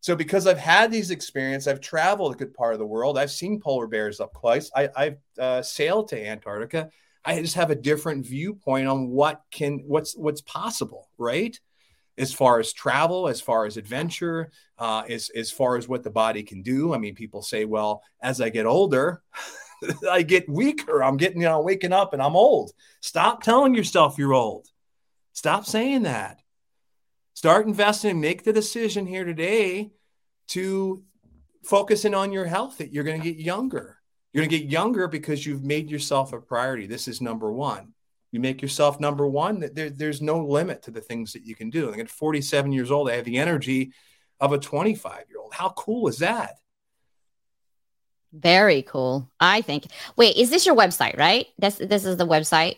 [0.03, 3.19] So because I've had these experiences, I've traveled a good part of the world.
[3.19, 4.71] I've seen polar bears up close.
[4.75, 6.89] I, have uh, sailed to Antarctica.
[7.23, 11.55] I just have a different viewpoint on what can what's what's possible, right?
[12.21, 16.11] As far as travel, as far as adventure, uh, as, as far as what the
[16.11, 16.93] body can do.
[16.93, 19.23] I mean, people say, well, as I get older,
[20.11, 21.03] I get weaker.
[21.03, 22.73] I'm getting, you know, waking up and I'm old.
[23.01, 24.67] Stop telling yourself you're old.
[25.33, 26.41] Stop saying that.
[27.33, 29.93] Start investing, make the decision here today
[30.49, 31.03] to
[31.65, 33.99] focus in on your health that you're going to get younger.
[34.33, 36.87] You're going to get younger because you've made yourself a priority.
[36.87, 37.95] This is number one
[38.33, 41.71] you make yourself number one there, there's no limit to the things that you can
[41.71, 41.91] do.
[41.91, 43.93] And at 47 years old i have the energy
[44.39, 46.57] of a 25 year old how cool is that?
[48.33, 49.87] Very cool i think.
[50.17, 51.47] Wait is this your website right?
[51.59, 52.77] This this is the website?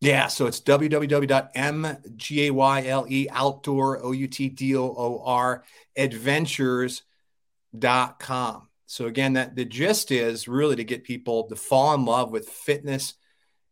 [0.00, 5.64] Yeah so it's www.mgayle outdoor o-u-t-d-o-o-r
[5.96, 12.30] adventures.com so again that the gist is really to get people to fall in love
[12.30, 13.14] with fitness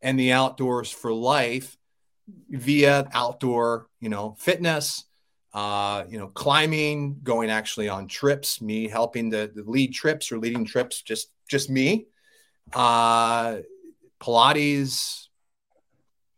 [0.03, 1.77] and the outdoors for life
[2.51, 5.05] via outdoor, you know, fitness,
[5.55, 10.39] uh, you know, climbing, going actually on trips, me helping to, to lead trips or
[10.39, 12.07] leading trips, just just me.
[12.73, 13.59] Uh,
[14.21, 15.27] Pilates,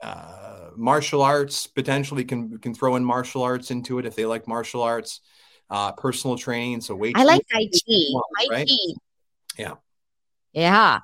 [0.02, 4.46] uh, martial arts potentially can can throw in martial arts into it if they like
[4.46, 5.20] martial arts.
[5.70, 7.16] Uh, personal training, so weight.
[7.16, 8.02] I like Tai Chi.
[8.50, 8.66] Chi.
[9.56, 9.74] Yeah.
[10.52, 11.00] Yeah.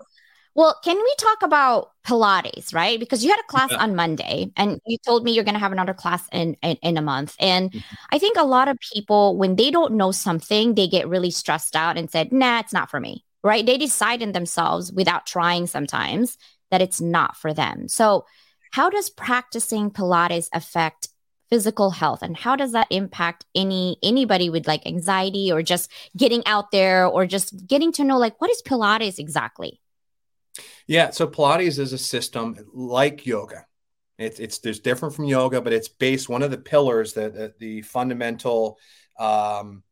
[0.55, 2.99] Well, can we talk about Pilates, right?
[2.99, 3.79] Because you had a class yeah.
[3.79, 6.97] on Monday and you told me you're going to have another class in, in, in
[6.97, 7.37] a month.
[7.39, 7.95] And mm-hmm.
[8.11, 11.77] I think a lot of people, when they don't know something, they get really stressed
[11.77, 13.65] out and said, nah, it's not for me, right?
[13.65, 16.37] They decide in themselves without trying sometimes
[16.71, 17.89] that it's not for them.
[17.89, 18.25] So,
[18.73, 21.09] how does practicing Pilates affect
[21.51, 26.47] physical health and how does that impact any anybody with like anxiety or just getting
[26.47, 29.80] out there or just getting to know like what is pilates exactly
[30.87, 33.67] yeah so pilates is a system like yoga
[34.19, 37.83] it's it's there's different from yoga but it's based one of the pillars that, the
[37.83, 38.79] fundamental
[39.19, 39.83] um,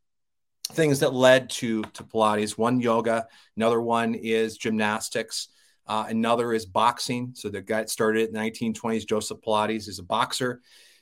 [0.72, 3.26] things that led to to pilates one yoga
[3.56, 5.48] another one is gymnastics
[5.86, 9.98] uh, another is boxing so the guy that started in the 1920s joseph pilates is
[9.98, 10.60] a boxer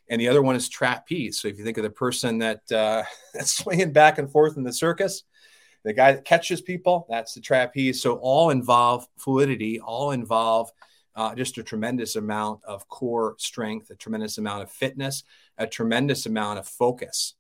[0.09, 1.41] and the other one is trapeze.
[1.41, 3.03] So if you think of the person that uh,
[3.35, 5.25] that's swinging back and forth in the circus,
[5.87, 8.03] the guy that catches people, that's the trapeze.
[8.03, 10.69] So all involve fluidity, all involve
[11.15, 15.23] uh, just a tremendous amount of core strength, a tremendous amount of fitness,
[15.57, 17.35] a tremendous amount of focus,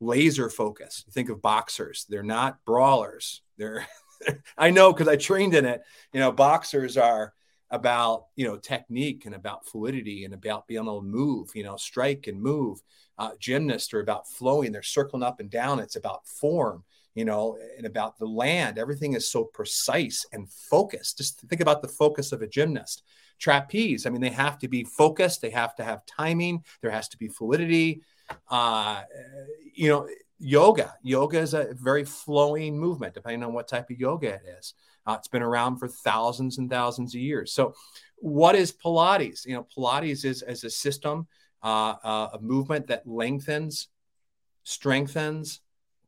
[0.00, 1.02] laser focus.
[1.12, 3.40] Think of boxers; they're not brawlers.
[3.56, 3.88] They're
[4.58, 5.80] I know because I trained in it.
[6.12, 7.32] You know, boxers are
[7.70, 11.76] about you know technique and about fluidity and about being able to move you know
[11.76, 12.80] strike and move
[13.18, 16.82] uh, gymnasts are about flowing they're circling up and down it's about form
[17.14, 18.78] you know and about the land.
[18.78, 21.18] Everything is so precise and focused.
[21.18, 23.02] Just think about the focus of a gymnast.
[23.38, 25.40] Trapeze i mean they have to be focused.
[25.40, 26.64] They have to have timing.
[26.82, 28.02] There has to be fluidity.
[28.50, 29.02] Uh,
[29.74, 30.94] you know yoga.
[31.02, 34.74] Yoga is a very flowing movement depending on what type of yoga it is.
[35.06, 37.52] Uh, it's been around for thousands and thousands of years.
[37.52, 37.74] So,
[38.16, 39.46] what is Pilates?
[39.46, 41.26] You know, Pilates is as a system,
[41.62, 43.88] uh, uh, a movement that lengthens,
[44.64, 45.60] strengthens,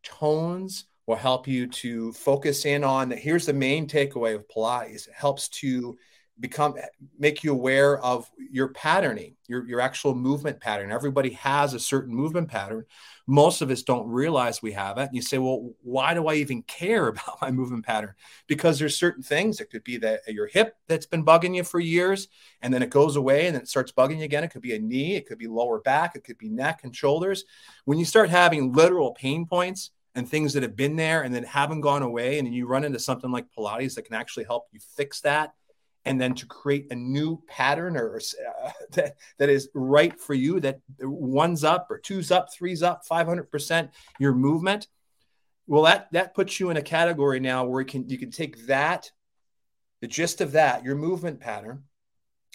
[0.03, 3.09] tones, will help you to focus in on.
[3.09, 3.19] That.
[3.19, 5.99] Here's the main takeaway of Pilates: it helps to
[6.39, 6.75] become
[7.19, 10.91] make you aware of your patterning your, your actual movement pattern.
[10.91, 12.85] Everybody has a certain movement pattern.
[13.27, 15.09] Most of us don't realize we have it.
[15.09, 18.15] And you say well why do i even care about my movement pattern?
[18.47, 19.61] Because there's certain things.
[19.61, 22.29] It could be that your hip that's been bugging you for years
[22.63, 24.45] and then it goes away and then it starts bugging you again.
[24.45, 25.17] It could be a knee.
[25.17, 26.15] It could be lower back.
[26.15, 27.45] It could be neck and shoulders.
[27.85, 31.45] When you start having literal pain points and things that have been there and then
[31.45, 34.81] haven't gone away and you run into something like pilates that can actually help you
[34.97, 35.53] fix that
[36.05, 40.61] and then to create a new pattern or uh, that, that is right for you
[40.61, 44.89] that one's up or two's up three's up 500% your movement
[45.67, 48.67] well that that puts you in a category now where you can you can take
[48.67, 49.11] that
[50.01, 51.85] the gist of that your movement pattern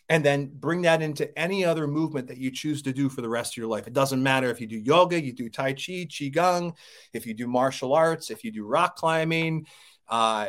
[0.09, 3.29] and then bring that into any other movement that you choose to do for the
[3.29, 3.87] rest of your life.
[3.87, 6.73] It doesn't matter if you do yoga, you do Tai Chi, Qigong,
[7.13, 9.65] if you do martial arts, if you do rock climbing,
[10.07, 10.47] uh,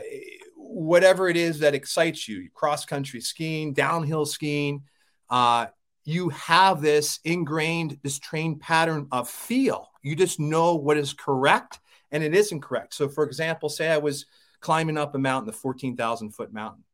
[0.56, 4.82] whatever it is that excites you, cross country skiing, downhill skiing,
[5.30, 5.66] uh,
[6.04, 9.90] you have this ingrained, this trained pattern of feel.
[10.02, 11.80] You just know what is correct
[12.12, 12.94] and it isn't correct.
[12.94, 14.26] So, for example, say I was
[14.60, 16.84] climbing up a mountain, the 14,000 foot mountain,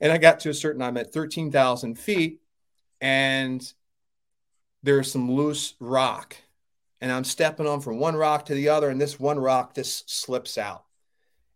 [0.00, 2.40] and I got to a certain, I'm at 13,000 feet,
[3.00, 3.72] and
[4.82, 6.36] there's some loose rock,
[7.00, 10.10] and I'm stepping on from one rock to the other, and this one rock just
[10.10, 10.84] slips out.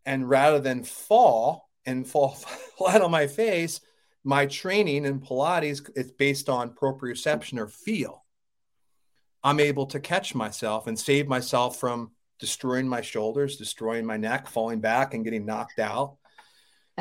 [0.07, 2.31] And rather than fall and fall
[2.79, 3.81] flat on my face,
[4.25, 8.25] my training in Pilates is based on proprioception or feel.
[9.43, 14.49] I'm able to catch myself and save myself from destroying my shoulders, destroying my neck,
[14.49, 16.17] falling back and getting knocked out.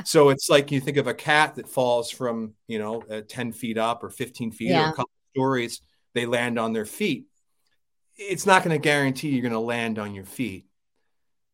[0.06, 3.52] So it's like you think of a cat that falls from, you know, uh, 10
[3.52, 4.88] feet up or 15 feet yeah.
[4.88, 5.82] or a couple stories,
[6.14, 7.26] they land on their feet.
[8.18, 10.66] It's not going to guarantee you're going to land on your feet.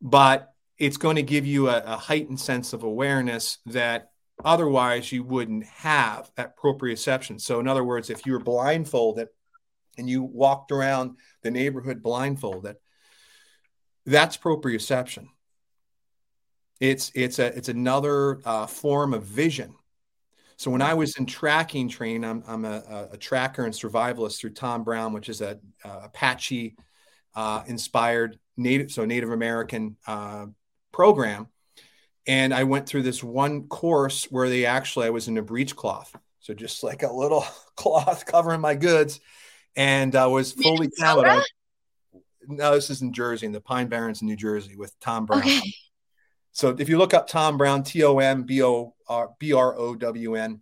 [0.01, 4.11] But it's going to give you a, a heightened sense of awareness that
[4.43, 7.39] otherwise you wouldn't have that proprioception.
[7.41, 9.27] So, in other words, if you were blindfolded
[9.97, 12.77] and you walked around the neighborhood blindfolded,
[14.05, 15.27] that's proprioception.
[16.79, 19.75] It's it's a it's another uh, form of vision.
[20.59, 24.49] So when I was in tracking training, I'm, I'm a, a, tracker and survivalist through
[24.49, 26.75] Tom Brown, which is a, a Apache
[27.33, 30.47] uh, inspired native, so Native American uh,
[30.91, 31.47] program.
[32.27, 35.77] And I went through this one course where they actually, I was in a breech
[35.77, 37.45] cloth, So just like a little
[37.77, 39.21] cloth covering my goods.
[39.77, 41.41] And I was fully covered.
[42.49, 45.39] No, this is in Jersey, in the Pine Barrens in New Jersey with Tom Brown.
[45.39, 45.73] Okay.
[46.59, 49.77] So if you look up Tom Brown, T O M B O R B R
[49.77, 50.59] O W N,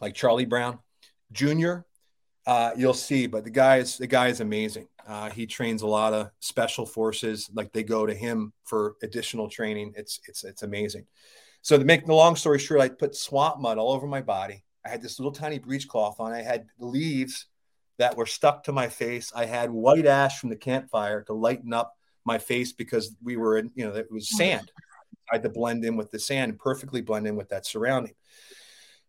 [0.00, 0.78] like Charlie Brown
[1.32, 1.78] Jr.,
[2.46, 3.26] uh, you'll see.
[3.26, 4.86] But the guy is the guy is amazing.
[5.04, 7.50] Uh, he trains a lot of special forces.
[7.52, 9.94] Like they go to him for additional training.
[9.96, 11.08] It's it's it's amazing.
[11.60, 14.62] So to make the long story short, I put swamp mud all over my body.
[14.86, 16.30] I had this little tiny breechcloth on.
[16.30, 17.46] I had leaves
[17.98, 19.32] that were stuck to my face.
[19.34, 23.58] I had white ash from the campfire to lighten up my face because we were
[23.58, 24.70] in, you know, it was sand.
[25.30, 28.14] I had to blend in with the sand perfectly blend in with that surrounding.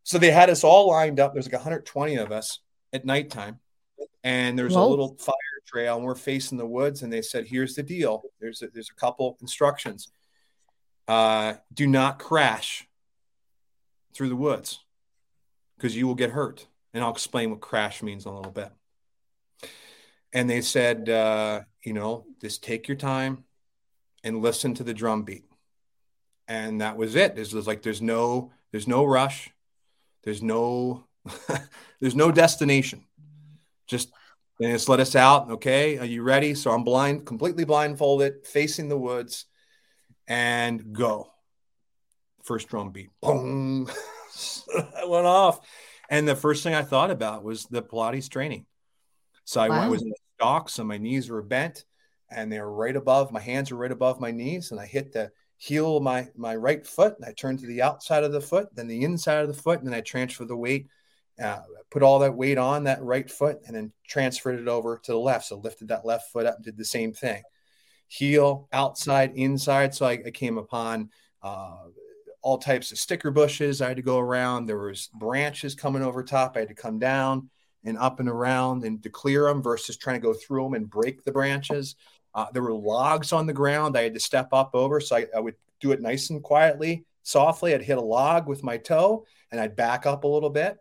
[0.04, 1.34] So they had us all lined up.
[1.34, 2.60] There's like 120 of us
[2.92, 3.60] at nighttime
[4.24, 4.88] and there's Whoa.
[4.88, 5.34] a little fire
[5.66, 7.02] trail, and we're facing the woods.
[7.04, 8.24] And they said, "Here's the deal.
[8.40, 10.12] There's a, there's a couple instructions.
[11.08, 12.88] Uh, do not crash
[14.14, 14.80] through the woods
[15.76, 18.72] because you will get hurt." And I'll explain what crash means in a little bit.
[20.32, 23.46] And they said, uh, you know, just take your time
[24.24, 25.44] and listen to the drum beat.
[26.48, 27.36] And that was it.
[27.36, 29.50] There's, there's like there's no there's no rush.
[30.24, 31.06] There's no
[32.00, 33.06] there's no destination.
[33.88, 34.12] Just
[34.60, 35.52] and let us out.
[35.52, 36.54] Okay, are you ready?
[36.54, 39.46] So I'm blind, completely blindfolded, facing the woods,
[40.28, 41.32] and go.
[42.44, 43.90] First drum beat, boom,
[44.98, 45.62] I went off,
[46.10, 48.66] and the first thing I thought about was the Pilates training.
[49.46, 49.90] So I, wow.
[49.90, 51.86] Was in the stocks, and my knees were bent,
[52.30, 53.32] and they were right above.
[53.32, 55.32] My hands were right above my knees, and I hit the
[55.64, 58.88] heel my my right foot, and I turned to the outside of the foot, then
[58.88, 60.88] the inside of the foot, and then I transfer the weight
[61.42, 61.60] uh,
[61.90, 65.18] put all that weight on that right foot and then transferred it over to the
[65.18, 65.46] left.
[65.46, 67.42] So lifted that left foot up, and did the same thing.
[68.08, 69.96] Heel, outside, inside.
[69.96, 71.10] So I, I came upon
[71.42, 71.78] uh,
[72.42, 73.82] all types of sticker bushes.
[73.82, 74.66] I had to go around.
[74.66, 76.56] There was branches coming over top.
[76.56, 77.50] I had to come down
[77.84, 80.90] and up and around and to clear them versus trying to go through them and
[80.90, 81.96] break the branches.
[82.36, 83.98] Uh, there were logs on the ground.
[83.98, 85.00] I had to step up over.
[85.00, 87.74] So I, I would do it nice and quietly, softly.
[87.74, 90.78] I'd hit a log with my toe and I'd back up a little bit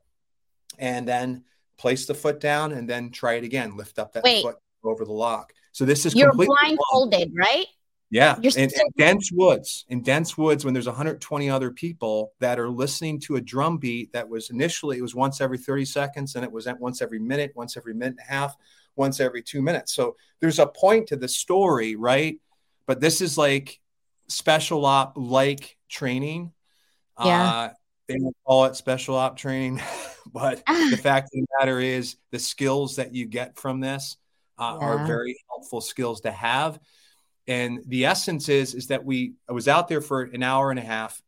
[0.79, 1.45] and then
[1.77, 3.77] place the foot down and then try it again.
[3.77, 4.43] Lift up that Wait.
[4.43, 5.53] foot over the lock.
[5.73, 7.67] So this is you're blindfolded, right?
[8.11, 12.61] Yeah, in, still- in, dense woods, in dense woods, when there's 120 other people that
[12.61, 16.35] are listening to a drum beat that was initially it was once every 30 seconds,
[16.35, 18.55] and it was at once every minute, once every minute and a half,
[18.97, 19.95] once every two minutes.
[19.95, 22.39] So there's a point to the story, right?
[22.87, 23.81] But this is like
[24.29, 26.53] special op like training.
[27.23, 27.51] Yeah.
[27.51, 27.73] Uh,
[28.09, 29.81] they don't call it special op training,
[30.33, 34.17] but the fact of the matter is the skills that you get from this
[34.59, 34.87] uh, yeah.
[34.87, 36.79] are very helpful skills to have.
[37.47, 40.79] And the essence is is that we I was out there for an hour and
[40.79, 41.21] a half,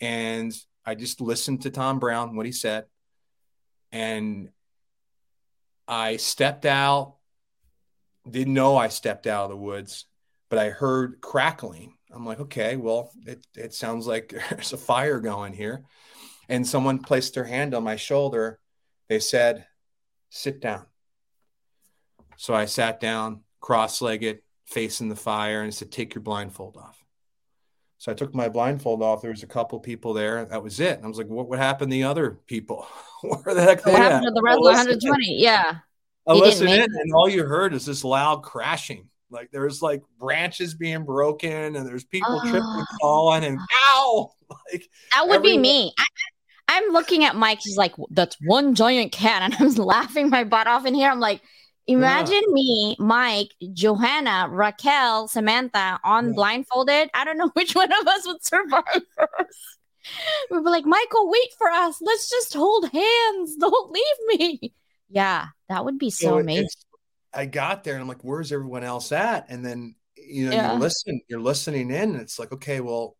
[0.00, 0.52] and
[0.84, 2.86] I just listened to Tom Brown what he said,
[3.92, 4.48] and
[5.86, 7.16] I stepped out.
[8.28, 10.06] Didn't know I stepped out of the woods,
[10.48, 11.96] but I heard crackling.
[12.10, 15.84] I'm like, okay, well, it, it sounds like there's a fire going here
[16.48, 18.60] and someone placed their hand on my shoulder.
[19.08, 19.66] They said,
[20.30, 20.86] Sit down.
[22.36, 27.03] So I sat down, cross legged, facing the fire, and said, Take your blindfold off.
[28.04, 29.22] So I took my blindfold off.
[29.22, 30.44] There was a couple people there.
[30.44, 30.98] That was it.
[30.98, 32.86] And I was like, What would happen to the other people?
[33.22, 34.28] Where the heck what happened at?
[34.28, 35.40] to the rest of 120?
[35.40, 35.76] Yeah.
[36.26, 39.08] I listened in, and all you heard is this loud crashing.
[39.30, 44.32] Like there's like branches being broken, and there's people tripping, and falling, and ow!
[44.70, 45.94] Like that would everyone- be me.
[45.98, 46.04] I,
[46.68, 47.60] I'm looking at Mike.
[47.62, 49.40] He's like, that's one giant cat.
[49.40, 51.10] And I'm laughing my butt off in here.
[51.10, 51.40] I'm like,
[51.86, 52.52] imagine yeah.
[52.52, 56.32] me, Mike, Johanna, Raquel, Samantha on yeah.
[56.34, 57.10] blindfolded.
[57.14, 58.84] I don't know which one of us would survive
[59.16, 59.78] first.
[60.50, 61.98] We'd be like, Michael, wait for us.
[62.00, 63.56] Let's just hold hands.
[63.60, 64.74] Don't leave me.
[65.08, 66.68] Yeah, that would be so, so amazing.
[67.32, 69.46] I got there and I'm like, where's everyone else at?
[69.48, 70.74] And then, you know, yeah.
[70.74, 73.16] you listen, you're listening in and it's like, okay, well,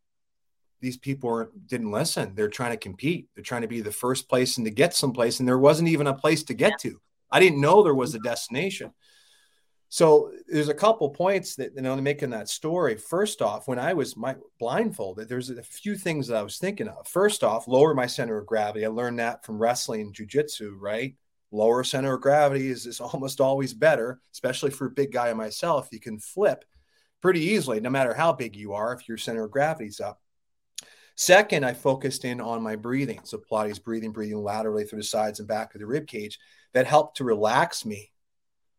[0.81, 2.35] these people didn't listen.
[2.35, 3.29] They're trying to compete.
[3.35, 5.41] They're trying to be the first place and to get someplace.
[5.41, 7.01] And there wasn't even a place to get to.
[7.35, 8.93] I didn't know there was a destination.
[9.89, 12.97] So there's a couple points that you know making that story.
[12.97, 16.87] First off, when I was my blindfolded, there's a few things that I was thinking
[16.87, 17.09] of.
[17.09, 18.87] First off, lower my center of gravity.
[18.87, 21.17] I learned that from wrestling jujitsu, right?
[21.51, 25.37] Lower center of gravity is, is almost always better, especially for a big guy like
[25.37, 25.89] myself.
[25.91, 26.65] You can flip
[27.21, 30.21] pretty easily, no matter how big you are, if your center of gravity's up.
[31.17, 33.21] Second, I focused in on my breathing.
[33.25, 36.39] So Pilates breathing, breathing laterally through the sides and back of the rib cage.
[36.75, 38.13] That helped to relax me.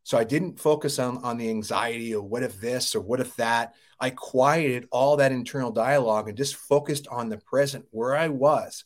[0.04, 3.36] So I didn't focus on, on the anxiety or what if this or what if
[3.38, 3.74] that.
[4.00, 8.84] I quieted all that internal dialogue and just focused on the present where I was.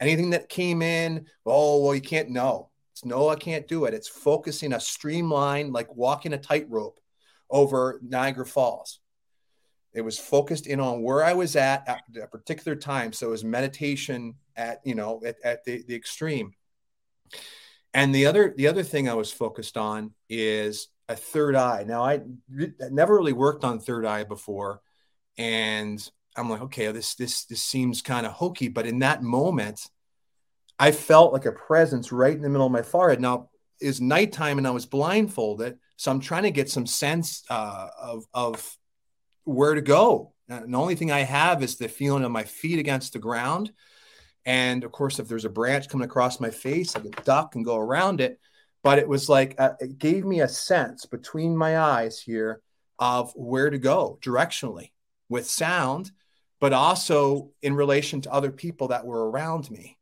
[0.00, 2.70] Anything that came in, oh, well, you can't know.
[2.92, 3.92] It's no, I can't do it.
[3.92, 6.98] It's focusing a streamline, like walking a tightrope
[7.50, 9.00] over Niagara Falls.
[9.92, 13.12] It was focused in on where I was at at a particular time.
[13.12, 16.54] So it was meditation at, you know, at, at the, the extreme.
[17.92, 21.84] And the other the other thing I was focused on is a third eye.
[21.86, 22.20] Now I
[22.90, 24.80] never really worked on third eye before,
[25.36, 29.80] and I'm like, okay, this this this seems kind of hokey, but in that moment,
[30.78, 33.20] I felt like a presence right in the middle of my forehead.
[33.20, 37.88] Now is nighttime and I was blindfolded, so I'm trying to get some sense uh,
[38.00, 38.78] of of
[39.44, 40.32] where to go.
[40.48, 43.72] And the only thing I have is the feeling of my feet against the ground.
[44.46, 47.64] And of course, if there's a branch coming across my face, I can duck and
[47.64, 48.38] go around it.
[48.82, 52.62] but it was like a, it gave me a sense between my eyes here
[52.98, 54.90] of where to go directionally
[55.28, 56.10] with sound,
[56.60, 59.98] but also in relation to other people that were around me.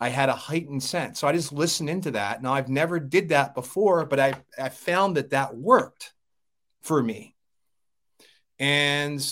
[0.00, 1.20] I had a heightened sense.
[1.20, 2.42] So I just listened into that.
[2.42, 6.12] Now I've never did that before, but I, I found that that worked
[6.82, 7.34] for me.
[8.58, 9.24] And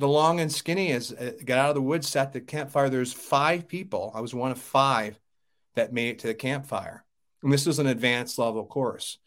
[0.00, 2.88] the long and skinny is uh, get out of the woods, sat the campfire.
[2.88, 4.10] There's five people.
[4.14, 5.20] I was one of five
[5.74, 7.04] that made it to the campfire.
[7.42, 9.18] And this was an advanced level course.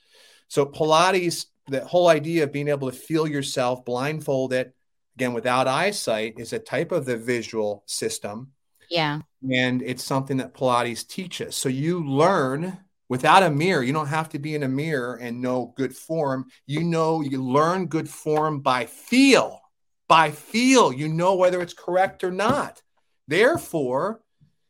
[0.47, 4.73] So Pilates, the whole idea of being able to feel yourself blindfolded,
[5.15, 8.51] again, without eyesight, is a type of the visual system.
[8.89, 9.21] Yeah.
[9.51, 11.55] And it's something that Pilates teaches.
[11.55, 13.83] So you learn without a mirror.
[13.83, 16.47] You don't have to be in a mirror and know good form.
[16.65, 19.62] You know, you learn good form by feel.
[20.07, 22.81] By feel, you know whether it's correct or not.
[23.27, 24.21] Therefore,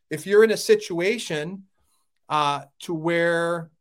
[0.09, 1.63] if you're in a situation
[2.29, 3.71] uh, to where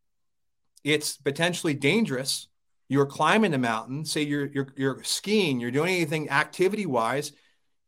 [0.82, 2.48] it's potentially dangerous,
[2.88, 7.32] you're climbing a mountain, say you're you're you're skiing, you're doing anything activity wise,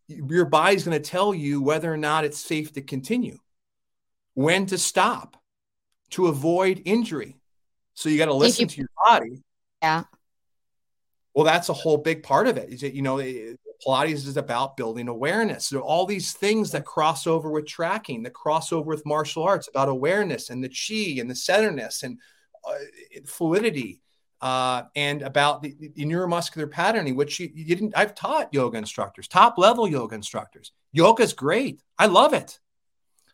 [0.09, 3.39] your body's going to tell you whether or not it's safe to continue,
[4.35, 5.37] when to stop,
[6.11, 7.37] to avoid injury.
[7.95, 9.43] So you got to listen you, to your body.
[9.83, 10.05] Yeah.
[11.35, 12.70] Well, that's a whole big part of it.
[12.70, 13.16] Is that you know
[13.85, 15.66] Pilates is about building awareness.
[15.66, 19.68] So all these things that cross over with tracking, that cross over with martial arts,
[19.68, 22.18] about awareness and the chi and the centeredness and
[22.66, 22.74] uh,
[23.26, 24.01] fluidity
[24.41, 27.95] uh, and about the, the, neuromuscular patterning, which you, you, didn't.
[27.97, 30.72] I've taught yoga instructors, top level yoga instructors.
[30.93, 31.80] Yoga is great.
[31.99, 32.59] I love it.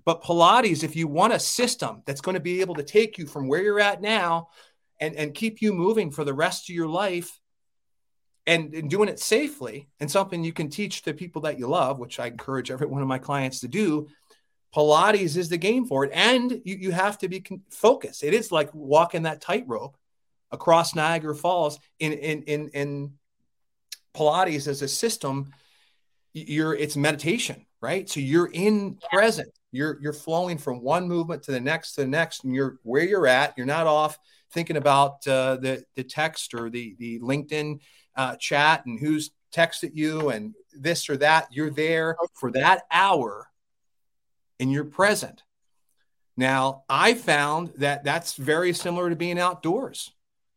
[0.05, 3.26] But Pilates, if you want a system that's going to be able to take you
[3.26, 4.48] from where you're at now
[4.98, 7.40] and, and keep you moving for the rest of your life
[8.51, 12.01] and, and doing it safely and something you can teach to people that you love,
[12.01, 14.09] which I encourage every one of my clients to do,
[14.74, 16.11] Pilates is the game for it.
[16.12, 18.24] And you, you have to be focused.
[18.24, 19.96] It is like walking that tightrope
[20.51, 23.12] across Niagara Falls in in in in
[24.14, 25.53] Pilates as a system,
[26.32, 28.09] you're it's meditation, right?
[28.11, 29.53] So you're in present.
[29.70, 33.05] You're you're flowing from one movement to the next to the next, and you're where
[33.05, 33.55] you're at.
[33.57, 34.18] You're not off
[34.53, 37.78] thinking about uh, the the text or the the LinkedIn
[38.16, 41.48] uh, chat and who's texted you and this or that.
[41.52, 43.48] You're there for that hour,
[44.58, 45.42] and you're present.
[46.36, 50.12] Now, I found that that's very similar to being outdoors.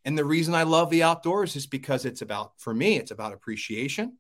[0.06, 3.34] And the reason I love the outdoors is because it's about, for me, it's about
[3.34, 4.18] appreciation.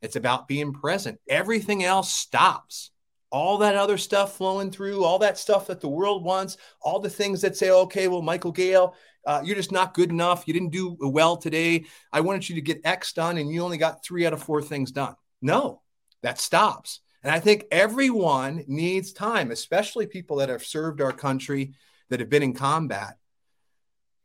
[0.00, 1.20] It's about being present.
[1.28, 2.90] Everything else stops.
[3.30, 7.10] All that other stuff flowing through, all that stuff that the world wants, all the
[7.10, 8.94] things that say, okay, well, Michael Gayle,
[9.26, 10.46] uh, you're just not good enough.
[10.46, 11.84] You didn't do well today.
[12.12, 14.62] I wanted you to get X done and you only got three out of four
[14.62, 15.14] things done.
[15.42, 15.82] No,
[16.22, 17.00] that stops.
[17.22, 21.74] And I think everyone needs time, especially people that have served our country,
[22.10, 23.18] that have been in combat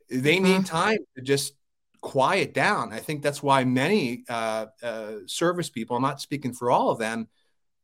[0.10, 0.46] they mm-hmm.
[0.46, 1.54] need time to just
[2.02, 2.92] quiet down.
[2.92, 7.00] I think that's why many uh, uh, service people, I'm not speaking for all of
[7.00, 7.28] them,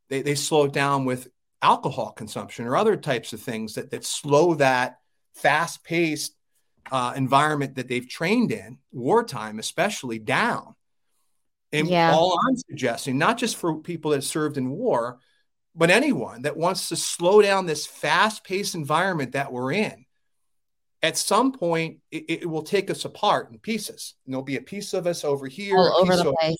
[0.09, 1.29] they, they slow down with
[1.61, 4.99] alcohol consumption or other types of things that, that slow that
[5.35, 6.33] fast paced
[6.91, 10.75] uh, environment that they've trained in, wartime especially, down.
[11.71, 12.11] And yeah.
[12.13, 15.19] all I'm suggesting, not just for people that served in war,
[15.75, 20.05] but anyone that wants to slow down this fast paced environment that we're in
[21.01, 24.15] at some point it, it, will take us apart in pieces.
[24.25, 26.57] And there'll be a piece of us over here, All over the place.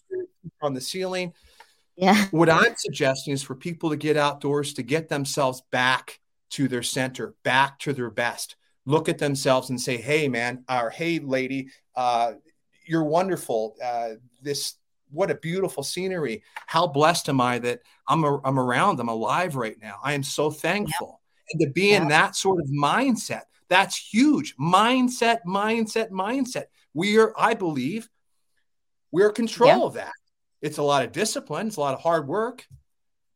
[0.61, 1.33] on the ceiling.
[1.95, 2.27] Yeah.
[2.31, 6.19] What I'm suggesting is for people to get outdoors to get themselves back
[6.51, 8.55] to their center, back to their best.
[8.85, 12.33] Look at themselves and say, "Hey, man," or "Hey, lady, uh,
[12.85, 13.75] you're wonderful.
[13.83, 14.11] Uh,
[14.41, 14.75] this
[15.11, 16.43] what a beautiful scenery.
[16.67, 18.99] How blessed am I that I'm a, I'm around.
[18.99, 19.99] I'm alive right now.
[20.03, 21.21] I am so thankful."
[21.51, 24.55] And to be in that sort of mindset, that's huge.
[24.57, 26.65] Mindset, mindset, mindset.
[26.93, 28.09] We are, I believe,
[29.11, 29.85] we're control yeah.
[29.85, 30.13] of that.
[30.61, 32.67] It's a lot of discipline, it's a lot of hard work,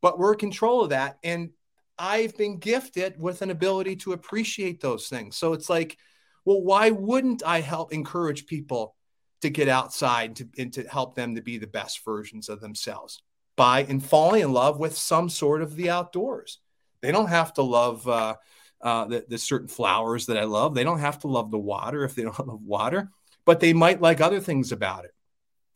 [0.02, 1.18] but we're in control of that.
[1.24, 1.52] And
[1.98, 5.36] I've been gifted with an ability to appreciate those things.
[5.36, 5.98] So it's like,
[6.46, 8.96] well, why wouldn't I help encourage people
[9.42, 13.22] to get outside to, and to help them to be the best versions of themselves
[13.56, 16.60] by and falling in love with some sort of the outdoors?
[17.02, 18.36] They don't have to love uh,
[18.82, 20.74] uh, the, the certain flowers that I love.
[20.74, 23.12] They don't have to love the water if they don't love water,
[23.46, 25.13] but they might like other things about it.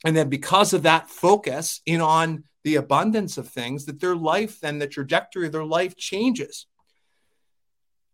[0.06, 4.60] And then because of that focus in on the abundance of things, that their life
[4.60, 6.68] then the trajectory of their life changes.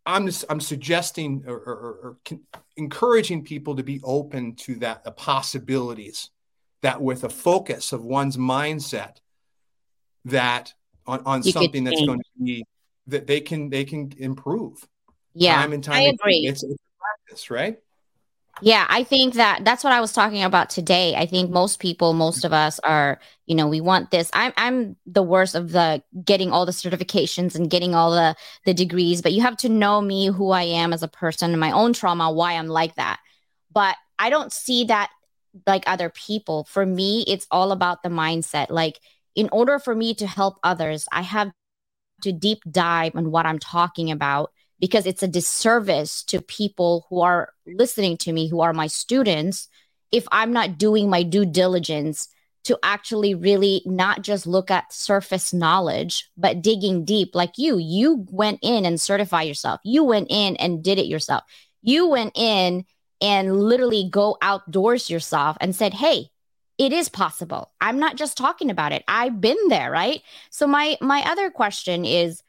[0.05, 2.37] I'm just, I'm suggesting or, or, or
[2.75, 6.29] encouraging people to be open to that the possibilities
[6.81, 9.17] that with a focus of one's mindset
[10.25, 10.73] that
[11.05, 12.65] on, on something that's going to be
[13.07, 14.87] that they can they can improve.
[15.33, 15.95] Yeah, time and time.
[15.95, 16.45] I agree.
[16.47, 16.77] It's, it's
[17.29, 17.79] this, right?
[18.61, 21.15] Yeah, I think that that's what I was talking about today.
[21.15, 24.29] I think most people, most of us are, you know, we want this.
[24.33, 28.35] I'm I'm the worst of the getting all the certifications and getting all the
[28.65, 31.59] the degrees, but you have to know me who I am as a person and
[31.59, 33.19] my own trauma, why I'm like that.
[33.71, 35.09] But I don't see that
[35.67, 36.63] like other people.
[36.65, 38.69] For me, it's all about the mindset.
[38.69, 38.99] Like
[39.35, 41.51] in order for me to help others, I have
[42.21, 47.21] to deep dive on what I'm talking about because it's a disservice to people who
[47.21, 49.67] are listening to me, who are my students,
[50.11, 52.27] if I'm not doing my due diligence
[52.65, 57.35] to actually really not just look at surface knowledge, but digging deep.
[57.35, 59.81] Like you, you went in and certify yourself.
[59.83, 61.43] You went in and did it yourself.
[61.81, 62.85] You went in
[63.21, 66.29] and literally go outdoors yourself and said, Hey,
[66.77, 67.71] it is possible.
[67.81, 69.03] I'm not just talking about it.
[69.07, 70.21] I've been there, right?
[70.49, 72.41] So my my other question is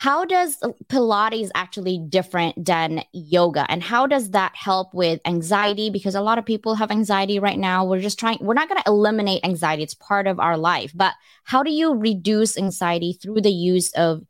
[0.00, 0.56] how does
[0.88, 3.66] pilates actually different than yoga?
[3.68, 5.90] And how does that help with anxiety?
[5.90, 7.84] Because a lot of people have anxiety right now.
[7.84, 9.82] We're just trying we're not going to eliminate anxiety.
[9.82, 10.90] It's part of our life.
[10.94, 11.12] But
[11.44, 14.22] how do you reduce anxiety through the use of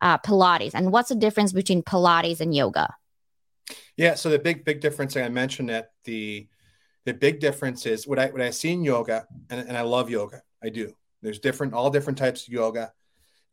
[0.00, 0.72] uh, pilates?
[0.72, 2.94] And what's the difference between pilates and yoga?
[3.98, 6.48] Yeah so the big big difference i mentioned that the
[7.04, 10.08] the big difference is what i what i see in yoga and, and i love
[10.08, 10.40] yoga.
[10.64, 10.94] I do.
[11.20, 12.92] There's different all different types of yoga.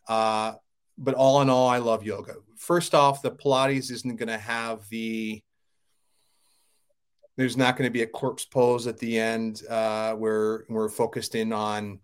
[0.08, 0.54] Uh,
[0.98, 2.36] but all in all, I love yoga.
[2.58, 5.42] First off, the Pilates isn't going to have the
[7.38, 11.36] there's not going to be a corpse pose at the end uh, where we're focused
[11.36, 12.00] in on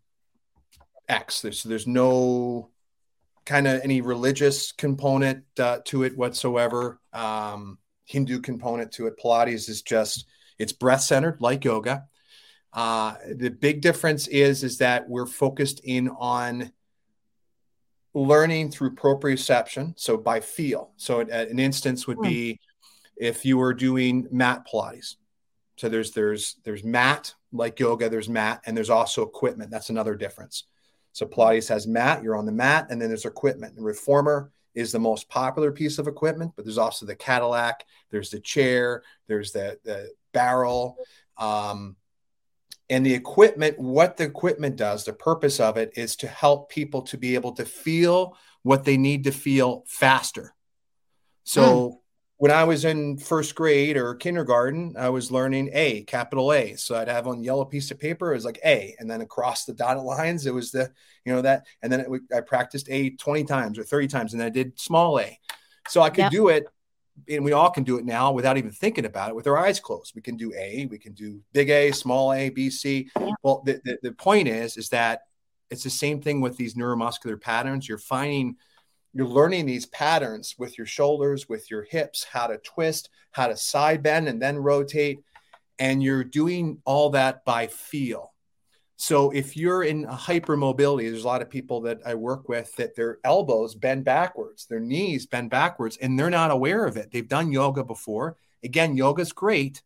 [1.07, 1.41] X.
[1.41, 2.69] There's there's no
[3.45, 6.99] kind of any religious component uh, to it whatsoever.
[7.13, 9.17] Um, Hindu component to it.
[9.17, 10.25] Pilates is just
[10.59, 12.05] it's breath centered like yoga.
[12.73, 16.71] Uh, the big difference is is that we're focused in on
[18.13, 20.91] learning through proprioception, so by feel.
[20.97, 22.59] So an instance would be
[23.17, 25.15] if you were doing mat Pilates.
[25.77, 29.71] So there's there's there's mat like yoga, there's mat, and there's also equipment.
[29.71, 30.65] That's another difference.
[31.13, 33.75] So Pilates has mat, you're on the mat, and then there's equipment.
[33.75, 38.29] And reformer is the most popular piece of equipment, but there's also the Cadillac, there's
[38.29, 40.97] the chair, there's the the barrel.
[41.37, 41.95] Um,
[42.91, 47.01] and the equipment what the equipment does the purpose of it is to help people
[47.01, 50.53] to be able to feel what they need to feel faster
[51.43, 51.97] so mm.
[52.37, 56.95] when i was in first grade or kindergarten i was learning a capital a so
[56.95, 59.73] i'd have on yellow piece of paper it was like a and then across the
[59.73, 60.91] dotted lines it was the
[61.25, 64.41] you know that and then it, i practiced a 20 times or 30 times and
[64.41, 65.39] then i did small a
[65.87, 66.31] so i could yep.
[66.31, 66.65] do it
[67.29, 69.79] and we all can do it now without even thinking about it with our eyes
[69.79, 70.13] closed.
[70.15, 73.09] We can do A, we can do big A, small A, B, C.
[73.43, 75.23] Well, the, the, the point is, is that
[75.69, 77.87] it's the same thing with these neuromuscular patterns.
[77.87, 78.57] You're finding,
[79.13, 83.57] you're learning these patterns with your shoulders, with your hips, how to twist, how to
[83.57, 85.19] side bend and then rotate.
[85.79, 88.30] And you're doing all that by feel.
[89.01, 92.95] So if you're in hypermobility, there's a lot of people that I work with that
[92.95, 97.09] their elbows bend backwards, their knees bend backwards, and they're not aware of it.
[97.09, 98.37] They've done yoga before.
[98.63, 99.81] Again, yoga's great,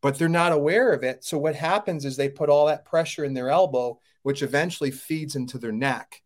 [0.00, 1.24] but they're not aware of it.
[1.24, 5.36] So what happens is they put all that pressure in their elbow, which eventually feeds
[5.36, 6.22] into their neck.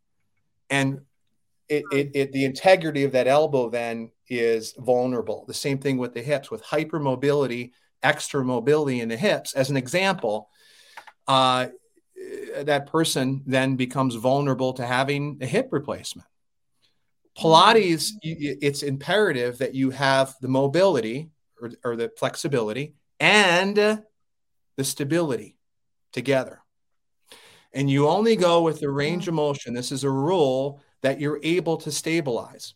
[0.70, 1.00] And
[1.68, 5.44] it, it, it, the integrity of that elbow then is vulnerable.
[5.48, 9.54] The same thing with the hips, with hypermobility, extra mobility in the hips.
[9.54, 10.50] As an example,
[11.26, 11.66] uh,
[12.56, 16.26] Uh, that person then becomes vulnerable to having a hip replacement.
[17.36, 18.58] Pilates, mm.
[18.60, 23.98] it's imperative that you have the mobility or, or the flexibility and uh,
[24.76, 25.56] the stability
[26.12, 26.60] together.
[27.72, 29.28] And you only go with the range mm.
[29.28, 29.74] of motion.
[29.74, 32.74] This is a rule that you're able to stabilize.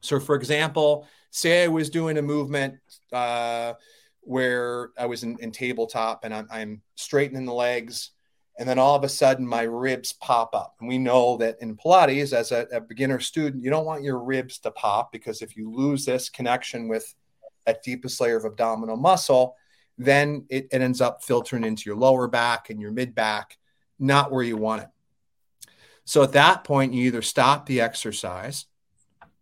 [0.00, 2.76] So, for example, say I was doing a movement
[3.12, 3.74] uh,
[4.20, 8.12] where I was in, in tabletop and I'm, I'm straightening the legs
[8.60, 10.76] and then all of a sudden my ribs pop up.
[10.80, 14.22] And we know that in Pilates, as a, a, beginner student, you don't want your
[14.22, 17.14] ribs to pop because if you lose this connection with
[17.64, 19.56] that deepest layer of abdominal muscle,
[19.96, 23.56] then it, it ends up filtering into your lower back and your mid back,
[23.98, 24.88] not where you want it.
[26.04, 28.66] So at that point, you either stop the exercise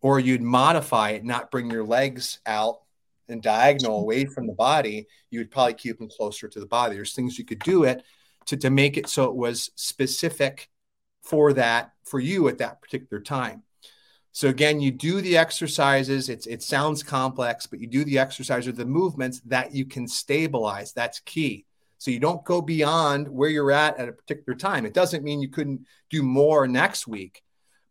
[0.01, 2.83] or you'd modify it, not bring your legs out
[3.29, 5.09] and diagonal away from the body.
[5.31, 6.95] You would probably keep them closer to the body.
[6.95, 8.05] There's things you could do it
[8.49, 10.69] to, to make it so it was specific
[11.23, 13.63] for that for you at that particular time.
[14.33, 16.29] So again, you do the exercises.
[16.29, 20.07] It's it sounds complex, but you do the exercise or the movements that you can
[20.07, 20.93] stabilize.
[20.93, 21.67] That's key.
[21.99, 24.87] So you don't go beyond where you're at at a particular time.
[24.87, 27.43] It doesn't mean you couldn't do more next week,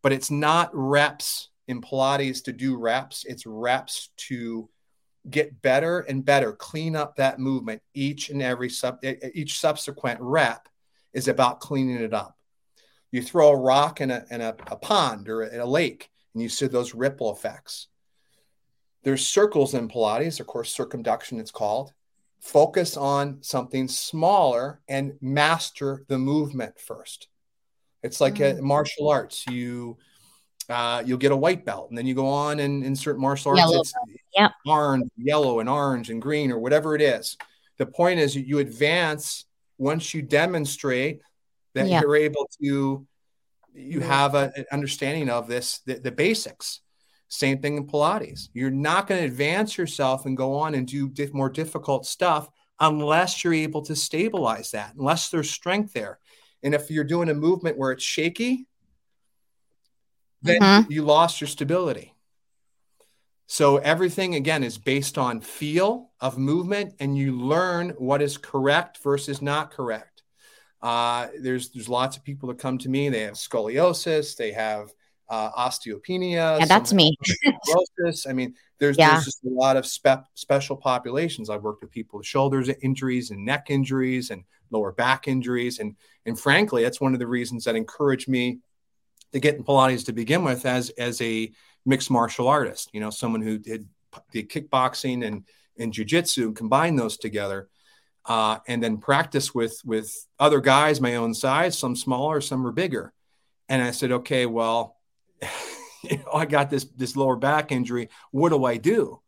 [0.01, 3.25] but it's not reps in Pilates to do reps.
[3.25, 4.69] It's reps to
[5.29, 8.99] get better and better, clean up that movement each and every sub
[9.33, 10.67] each subsequent rep
[11.13, 12.37] is about cleaning it up.
[13.11, 16.43] You throw a rock in a, in a, a pond or a, a lake and
[16.43, 17.87] you see those ripple effects.
[19.03, 21.93] There's circles in Pilates, of course, circumduction it's called.
[22.39, 27.27] Focus on something smaller and master the movement first.
[28.03, 28.59] It's like mm-hmm.
[28.59, 29.45] a martial arts.
[29.47, 29.97] You
[30.69, 33.59] uh, you'll get a white belt, and then you go on and insert martial arts,
[33.59, 33.79] yellow.
[33.79, 33.93] it's
[34.35, 34.51] yep.
[34.65, 37.37] orange, yellow, and orange and green, or whatever it is.
[37.77, 39.45] The point is, you advance
[39.77, 41.21] once you demonstrate
[41.73, 42.01] that yep.
[42.01, 43.05] you're able to.
[43.73, 46.81] You have a, an understanding of this, the, the basics.
[47.27, 48.49] Same thing in Pilates.
[48.53, 52.49] You're not going to advance yourself and go on and do diff- more difficult stuff
[52.79, 56.17] unless you're able to stabilize that, unless there's strength there.
[56.63, 58.65] And if you're doing a movement where it's shaky,
[60.41, 60.91] then mm-hmm.
[60.91, 62.13] you lost your stability.
[63.47, 68.99] So everything again is based on feel of movement, and you learn what is correct
[69.01, 70.23] versus not correct.
[70.81, 73.09] Uh, there's there's lots of people that come to me.
[73.09, 74.35] They have scoliosis.
[74.35, 74.91] They have
[75.29, 76.59] uh, osteopenia.
[76.59, 77.15] Yeah, that's me.
[78.29, 79.11] I mean, there's, yeah.
[79.11, 81.49] there's just a lot of spe- special populations.
[81.49, 85.95] I've worked with people with shoulders injuries and neck injuries and lower back injuries, and
[86.25, 88.59] and frankly, that's one of the reasons that encouraged me
[89.33, 91.51] to get in Pilates to begin with as as a
[91.85, 92.89] mixed martial artist.
[92.93, 93.87] You know, someone who did
[94.31, 95.43] did kickboxing and
[95.77, 97.69] and jujitsu, combine those together,
[98.25, 102.71] uh, and then practice with with other guys my own size, some smaller, some were
[102.71, 103.13] bigger.
[103.69, 104.95] And I said, okay, well,
[106.03, 108.09] you know, I got this this lower back injury.
[108.31, 109.21] What do I do?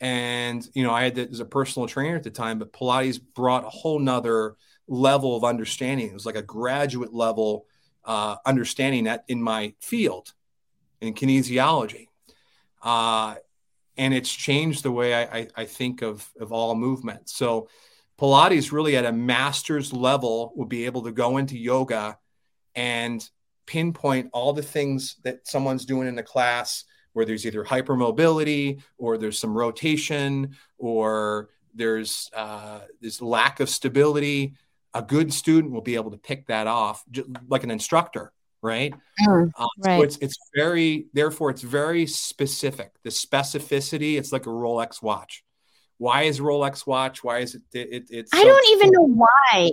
[0.00, 3.20] And you know, I had that as a personal trainer at the time, but Pilates
[3.34, 6.08] brought a whole nother level of understanding.
[6.08, 7.66] It was like a graduate level
[8.06, 10.32] uh, understanding that in my field
[11.00, 12.06] in kinesiology.
[12.82, 13.34] Uh,
[13.96, 17.28] and it's changed the way I, I, I, think of, of all movement.
[17.28, 17.68] So
[18.18, 22.18] Pilates really at a master's level will be able to go into yoga
[22.74, 23.28] and
[23.66, 29.18] pinpoint all the things that someone's doing in the class where there's either hypermobility or
[29.18, 34.54] there's some rotation or there's uh, this lack of stability
[34.96, 37.04] a good student will be able to pick that off
[37.48, 38.32] like an instructor
[38.62, 38.94] right?
[39.26, 39.98] Mm, uh, right.
[39.98, 42.90] so it's it's very therefore it's very specific.
[43.04, 45.44] The specificity it's like a rolex watch.
[45.98, 47.22] Why is rolex watch?
[47.22, 49.70] Why is it, it, it it's i so, don't even know why.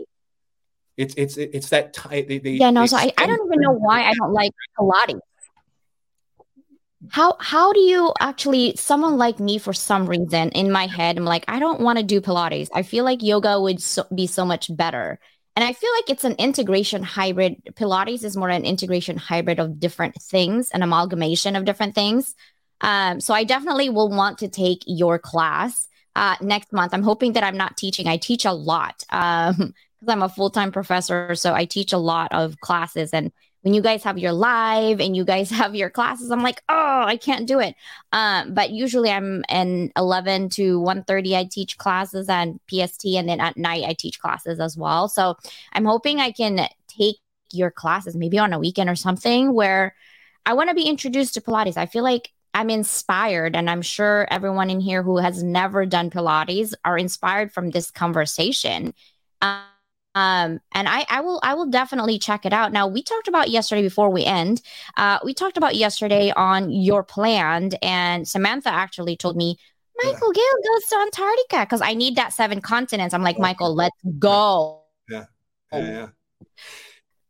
[0.96, 3.72] It's it's it's that type they, they, yeah no so I, I don't even know
[3.72, 5.20] why i don't like pilates
[7.10, 11.26] how how do you actually someone like me for some reason in my head i'm
[11.26, 12.70] like i don't want to do pilates.
[12.74, 15.20] I feel like yoga would so, be so much better.
[15.56, 17.62] And i feel like it's an integration hybrid.
[17.74, 22.36] Pilates is more an integration hybrid of different things an amalgamation of different things.
[22.82, 26.94] Um, so i definitely will want to take your class uh, next month.
[26.94, 28.08] I'm hoping that i'm not teaching.
[28.08, 29.56] I teach a lot um,
[30.00, 33.32] because i'm a full-time professor so i teach a lot of classes and
[33.64, 37.04] when you guys have your live and you guys have your classes i'm like oh
[37.06, 37.76] i can't do it.
[38.12, 43.40] Um, but usually i'm in 11 to 1.30 i teach classes and pst and then
[43.40, 45.08] at night i teach classes as well.
[45.08, 45.36] So
[45.74, 47.18] i'm hoping i can take
[47.52, 49.96] your classes maybe on a weekend or something where
[50.46, 51.78] i want to be introduced to pilates.
[51.78, 56.10] I feel like i'm inspired and i'm sure everyone in here who has never done
[56.10, 58.94] pilates are inspired from this conversation.
[59.42, 59.73] Um,
[60.16, 62.72] um, and I, I will I will definitely check it out.
[62.72, 64.62] Now we talked about yesterday before we end.
[64.96, 69.58] Uh, we talked about yesterday on your planned, and Samantha actually told me
[70.04, 70.42] Michael yeah.
[70.42, 73.14] Gayle goes to Antarctica because I need that seven continents.
[73.14, 74.84] I'm like, Michael, let's go.
[75.10, 75.26] Yeah.
[75.72, 76.08] Yeah.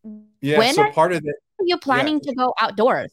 [0.04, 0.12] Yeah.
[0.42, 1.36] yeah when so part of it.
[1.60, 2.32] Are you planning yeah.
[2.32, 3.12] to go outdoors?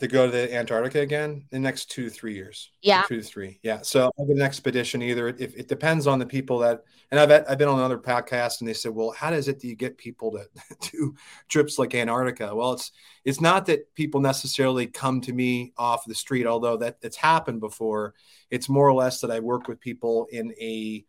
[0.00, 2.72] To go to the Antarctica again in the next two to three years.
[2.82, 3.60] Yeah, two to three.
[3.62, 3.80] Yeah.
[3.82, 5.28] So an expedition either.
[5.28, 8.68] If it depends on the people that, and I've I've been on another podcast and
[8.68, 11.14] they said, well, how does it do you get people to do
[11.48, 12.54] trips like Antarctica?
[12.54, 12.92] Well, it's
[13.24, 17.60] it's not that people necessarily come to me off the street, although that it's happened
[17.60, 18.14] before.
[18.50, 21.04] It's more or less that I work with people in a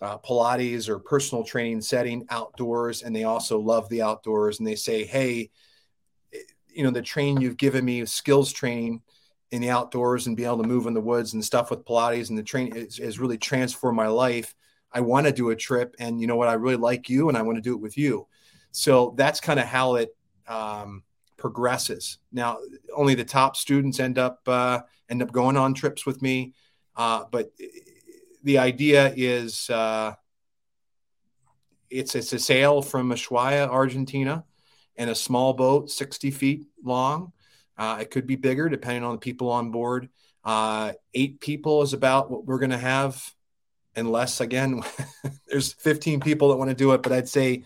[0.00, 4.76] uh, Pilates or personal training setting outdoors, and they also love the outdoors, and they
[4.76, 5.50] say, hey
[6.74, 9.02] you know the training you've given me skills training
[9.50, 12.28] in the outdoors and be able to move in the woods and stuff with pilates
[12.28, 14.54] and the training has really transformed my life.
[14.92, 17.36] I want to do a trip and you know what i really like you and
[17.36, 18.26] i want to do it with you.
[18.72, 20.16] So that's kind of how it
[20.46, 21.02] um,
[21.36, 22.18] progresses.
[22.32, 22.58] Now
[22.94, 26.54] only the top students end up uh, end up going on trips with me
[26.96, 27.50] uh, but
[28.42, 30.14] the idea is uh,
[31.88, 34.44] it's it's a sail from Ushuaia, Argentina,
[34.96, 37.32] and a small boat, 60 feet long.
[37.76, 40.08] Uh, it could be bigger depending on the people on board.
[40.44, 43.32] Uh, eight people is about what we're going to have,
[43.96, 44.82] unless again,
[45.48, 47.02] there's 15 people that want to do it.
[47.02, 47.64] But I'd say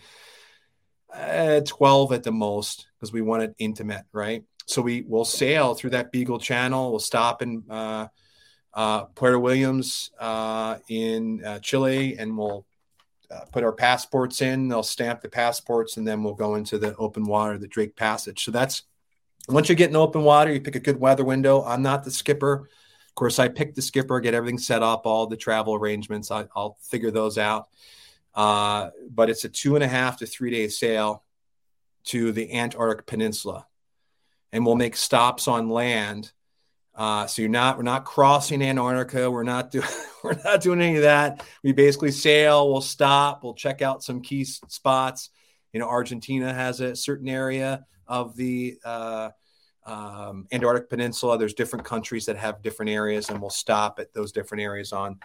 [1.13, 4.43] uh, 12 at the most because we want it intimate, right?
[4.67, 6.91] So we will sail through that Beagle Channel.
[6.91, 8.07] We'll stop in uh,
[8.73, 12.65] uh, Puerto Williams uh, in uh, Chile, and we'll
[13.31, 14.67] uh, put our passports in.
[14.67, 18.43] They'll stamp the passports, and then we'll go into the open water, the Drake Passage.
[18.43, 18.83] So that's
[19.47, 21.63] once you get in open water, you pick a good weather window.
[21.63, 22.69] I'm not the skipper.
[23.09, 26.31] Of course, I pick the skipper, get everything set up, all the travel arrangements.
[26.31, 27.69] I, will figure those out.
[28.33, 31.23] Uh, but it's a two and a half to three day sail
[32.05, 33.65] to the Antarctic Peninsula,
[34.51, 36.31] and we'll make stops on land.
[36.95, 39.29] Uh, so you're not we're not crossing Antarctica.
[39.29, 39.87] We're not doing
[40.23, 41.43] we're not doing any of that.
[41.63, 42.71] We basically sail.
[42.71, 43.43] We'll stop.
[43.43, 45.29] We'll check out some key spots.
[45.73, 49.31] You know, Argentina has a certain area of the uh,
[49.85, 51.37] um, Antarctic Peninsula.
[51.37, 55.19] There's different countries that have different areas, and we'll stop at those different areas on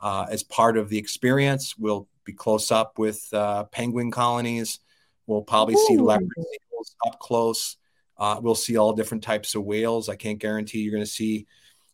[0.00, 1.76] uh, as part of the experience.
[1.76, 4.78] We'll be close up with uh, penguin colonies.
[5.26, 5.86] We'll probably Ooh.
[5.88, 7.76] see leopard seals up close.
[8.18, 10.08] Uh, we'll see all different types of whales.
[10.08, 11.46] I can't guarantee you're going to see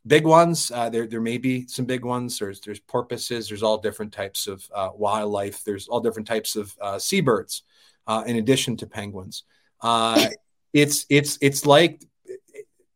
[0.07, 0.71] big ones.
[0.71, 2.39] Uh, there, there may be some big ones.
[2.39, 3.49] There's, there's porpoises.
[3.49, 5.65] There's all different types of uh, wildlife.
[5.65, 7.63] There's all different types of uh, seabirds,
[8.07, 9.45] uh, in addition to penguins.
[9.81, 10.29] Uh,
[10.73, 12.05] it's, it's, it's like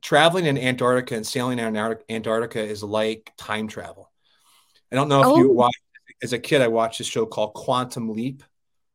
[0.02, 4.10] traveling in Antarctica and sailing in Antarctica is like time travel.
[4.92, 5.38] I don't know if oh.
[5.38, 5.80] you watched
[6.22, 6.62] as a kid.
[6.62, 8.42] I watched a show called Quantum Leap.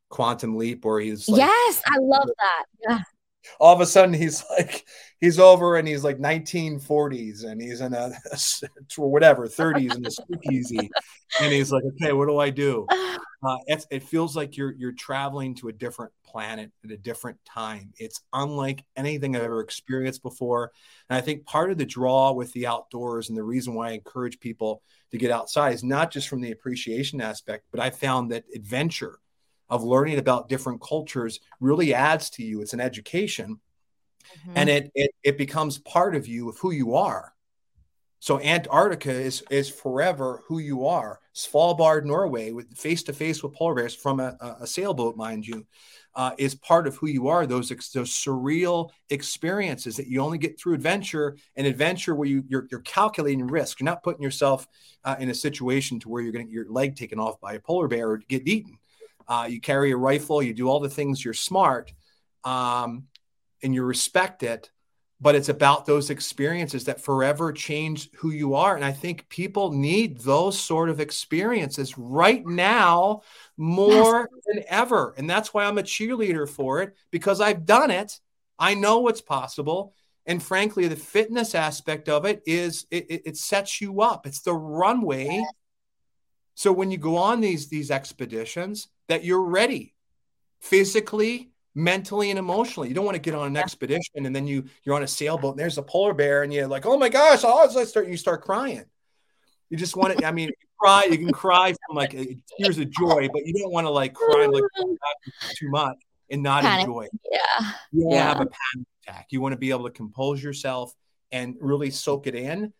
[0.09, 2.65] Quantum Leap, where he's like, yes, I love that.
[2.81, 2.99] Yeah.
[3.59, 4.85] All of a sudden, he's like,
[5.19, 8.11] he's over and he's like 1940s and he's in a,
[8.97, 10.89] whatever 30s in a speakeasy,
[11.39, 12.87] and he's like, okay, what do I do?
[13.43, 17.39] Uh, it, it feels like you're you're traveling to a different planet at a different
[17.43, 17.91] time.
[17.97, 20.71] It's unlike anything I've ever experienced before,
[21.09, 23.93] and I think part of the draw with the outdoors and the reason why I
[23.93, 28.31] encourage people to get outside is not just from the appreciation aspect, but I found
[28.31, 29.17] that adventure
[29.71, 32.61] of learning about different cultures really adds to you.
[32.61, 33.59] It's an education.
[34.41, 34.53] Mm-hmm.
[34.55, 37.33] And it, it it becomes part of you of who you are.
[38.19, 41.19] So Antarctica is is forever who you are.
[41.33, 45.65] Svalbard, Norway, with face to face with polar bears from a, a sailboat, mind you,
[46.13, 47.47] uh, is part of who you are.
[47.47, 52.67] Those those surreal experiences that you only get through adventure, and adventure where you you're,
[52.69, 53.79] you're calculating risk.
[53.79, 54.67] You're not putting yourself
[55.03, 57.53] uh, in a situation to where you're going to get your leg taken off by
[57.53, 58.77] a polar bear or get eaten.
[59.31, 61.93] Uh, you carry a rifle, you do all the things, you're smart,
[62.43, 63.07] um,
[63.63, 64.69] and you respect it.
[65.21, 68.75] But it's about those experiences that forever change who you are.
[68.75, 73.21] And I think people need those sort of experiences right now
[73.55, 74.43] more yes.
[74.47, 75.13] than ever.
[75.15, 78.19] And that's why I'm a cheerleader for it because I've done it.
[78.59, 79.93] I know what's possible.
[80.25, 84.27] And frankly, the fitness aspect of it is it, it, it sets you up.
[84.27, 85.45] It's the runway
[86.55, 89.93] so when you go on these these expeditions, that you're ready
[90.61, 92.89] physically, mentally, and emotionally.
[92.89, 95.51] You don't want to get on an expedition and then you you're on a sailboat
[95.51, 98.17] and there's a polar bear and you're like, oh my gosh, all I start you
[98.17, 98.85] start crying.
[99.69, 100.25] You just want to.
[100.25, 101.05] I mean, cry.
[101.09, 102.23] You can cry from like uh,
[102.57, 104.63] tears of joy, but you don't want to like cry like
[105.55, 105.97] too much
[106.29, 106.85] and not panic.
[106.85, 107.07] enjoy.
[107.31, 108.23] Yeah, you want yeah.
[108.27, 109.27] have a panic attack.
[109.29, 110.93] You want to be able to compose yourself
[111.31, 112.73] and really soak it in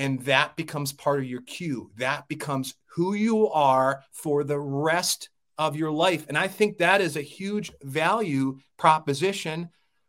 [0.00, 1.90] and that becomes part of your cue.
[1.98, 5.28] That becomes who you are for the rest
[5.58, 6.24] of your life.
[6.26, 9.68] And I think that is a huge value proposition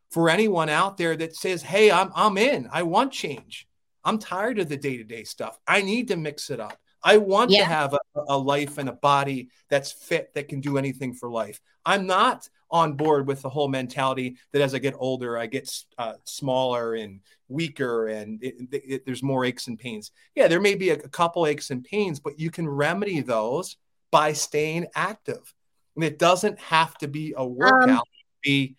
[0.10, 2.70] for anyone out there that says, Hey, I'm, I'm in.
[2.72, 3.68] I want change.
[4.06, 5.60] I'm tired of the day to day stuff.
[5.68, 6.80] I need to mix it up.
[7.04, 7.60] I want yeah.
[7.60, 11.30] to have a, a, life and a body that's fit that can do anything for
[11.30, 11.60] life.
[11.86, 15.70] I'm not on board with the whole mentality that as I get older, I get
[15.98, 17.20] uh, smaller and
[17.50, 20.12] weaker and it, it, it, there's more aches and pains.
[20.36, 23.78] Yeah, there may be a, a couple aches and pains, but you can remedy those
[24.12, 25.54] by staying active.
[25.96, 28.04] And it doesn't have to be a workout, um,
[28.42, 28.76] be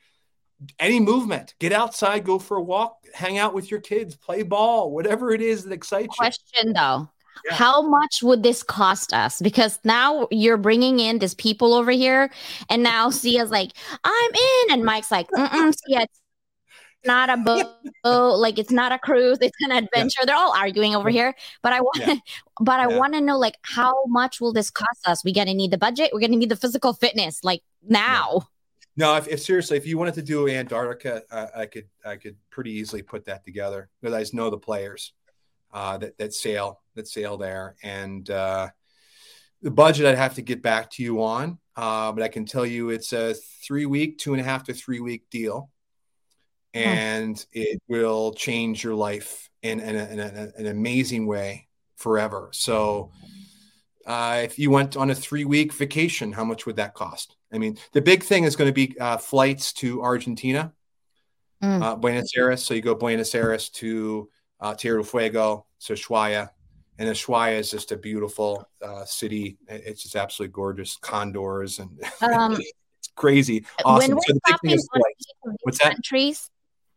[0.79, 1.55] any movement.
[1.59, 5.43] Get outside, go for a walk, hang out with your kids, play ball, whatever it
[5.43, 6.63] is that excites question, you.
[6.63, 7.11] Question though,
[7.45, 7.55] yeah.
[7.55, 9.41] How much would this cost us?
[9.41, 12.31] Because now you're bringing in these people over here,
[12.69, 13.73] and now Sia's like,
[14.05, 16.21] "I'm in," and Mike's like, "Mm, Sia, it's
[17.05, 17.67] not a boat,
[18.39, 20.27] like it's not a cruise, it's an adventure." Yeah.
[20.27, 22.17] They're all arguing over here, but I want, yeah.
[22.61, 25.25] but I want to know, like, how much will this cost us?
[25.25, 26.11] We gonna need the budget.
[26.13, 28.47] We're gonna need the physical fitness, like now.
[28.95, 32.37] No, if, if, seriously, if you wanted to do Antarctica, uh, I could I could
[32.51, 35.15] pretty easily put that together because I just know the players
[35.73, 38.69] uh, that that sail that sail there, and uh,
[39.63, 42.67] the budget I'd have to get back to you on, uh, but I can tell
[42.67, 45.71] you it's a three week, two and a half to three week deal.
[46.75, 52.49] and it will change your life in, in, a, in a, an amazing way forever.
[52.53, 53.11] So,
[54.07, 57.37] uh, if you went on a three week vacation, how much would that cost?
[57.53, 60.73] I mean, the big thing is going to be uh, flights to Argentina,
[61.63, 61.83] mm.
[61.83, 62.65] uh, Buenos Aires.
[62.65, 64.29] So you go Buenos Aires to
[64.63, 66.51] uh, Tierra del Fuego, so Ushuaia.
[66.99, 69.59] And Ushuaia is just a beautiful uh, city.
[69.67, 70.97] It's just absolutely gorgeous.
[70.97, 71.91] Condors and
[72.23, 72.53] um,
[72.99, 73.67] it's crazy.
[73.85, 74.19] Awesome.
[74.27, 74.39] So
[75.63, 75.95] What's that?
[75.95, 76.49] Countries,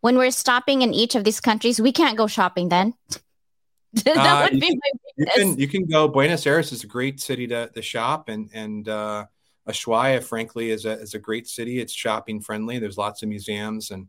[0.02, 2.94] when we're stopping in each of these countries, we can't go shopping then.
[3.94, 6.08] that uh, would be can, my you can you can go.
[6.08, 9.26] Buenos Aires is a great city to, to shop, and and uh,
[9.68, 11.80] Ushuaia, frankly, is a is a great city.
[11.80, 12.78] It's shopping friendly.
[12.78, 14.08] There's lots of museums and.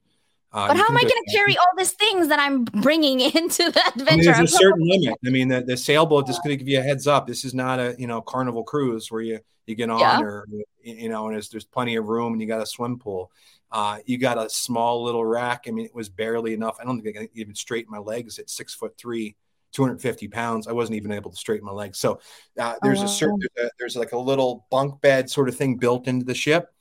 [0.57, 3.71] Uh, but how am I going to carry all these things that I'm bringing into
[3.71, 4.11] the adventure?
[4.11, 5.19] I mean, there's a certain limit.
[5.27, 7.27] I mean, the, the sailboat is going to give you a heads up.
[7.27, 10.19] This is not a you know carnival cruise where you you get on yeah.
[10.23, 10.47] or
[10.83, 13.31] you know, and there's there's plenty of room and you got a swim pool.
[13.71, 15.65] Uh, you got a small little rack.
[15.69, 16.79] I mean, it was barely enough.
[16.81, 19.37] I don't think I can even straighten my legs at six foot three
[19.73, 20.67] 250 pounds.
[20.67, 21.99] I wasn't even able to straighten my legs.
[21.99, 22.19] So
[22.59, 25.57] uh, there's oh, a certain there's, a, there's, like a little bunk bed sort of
[25.57, 26.73] thing built into the ship,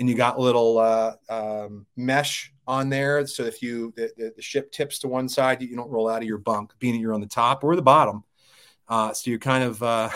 [0.00, 3.26] and you got little uh, um, mesh on there.
[3.26, 6.22] So if you the, the, the, ship tips to one side, you don't roll out
[6.22, 8.22] of your bunk, being that you're on the top or the bottom.
[8.88, 10.10] Uh, so you're kind of uh,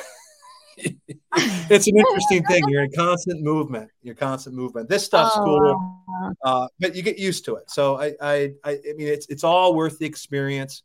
[0.77, 2.63] it's an interesting thing.
[2.69, 3.91] You're in constant movement.
[4.03, 4.89] You're constant movement.
[4.89, 5.45] This stuff's oh.
[5.45, 7.71] cool, uh, but you get used to it.
[7.71, 10.83] So I, I, I, mean, it's it's all worth the experience.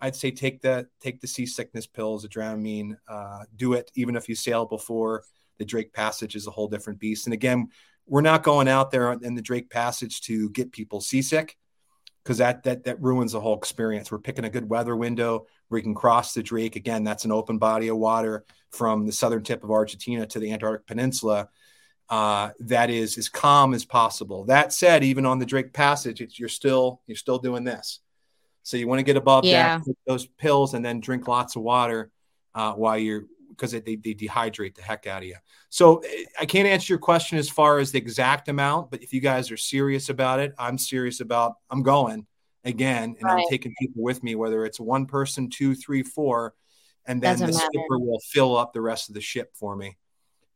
[0.00, 2.96] I'd say take the take the seasickness pills, the Dramamine.
[3.06, 5.24] Uh, do it even if you sail before.
[5.58, 7.26] The Drake Passage is a whole different beast.
[7.26, 7.68] And again,
[8.06, 11.56] we're not going out there in the Drake Passage to get people seasick
[12.22, 14.10] because that that that ruins the whole experience.
[14.10, 16.76] We're picking a good weather window where you can cross the Drake.
[16.76, 20.52] Again, that's an open body of water from the southern tip of Argentina to the
[20.52, 21.48] Antarctic Peninsula.
[22.08, 24.44] Uh, that is as calm as possible.
[24.44, 28.00] That said, even on the Drake Passage, you're still you're still doing this.
[28.62, 29.78] So you want to get above yeah.
[29.78, 32.10] that, those pills, and then drink lots of water
[32.54, 33.24] uh, while you're
[33.60, 35.36] because they, they dehydrate the heck out of you.
[35.68, 39.12] So eh, I can't answer your question as far as the exact amount, but if
[39.12, 42.26] you guys are serious about it, I'm serious about I'm going
[42.64, 43.42] again, and right.
[43.42, 46.54] I'm taking people with me, whether it's one person, two, three, four,
[47.06, 47.66] and then Doesn't the matter.
[47.66, 49.96] skipper will fill up the rest of the ship for me.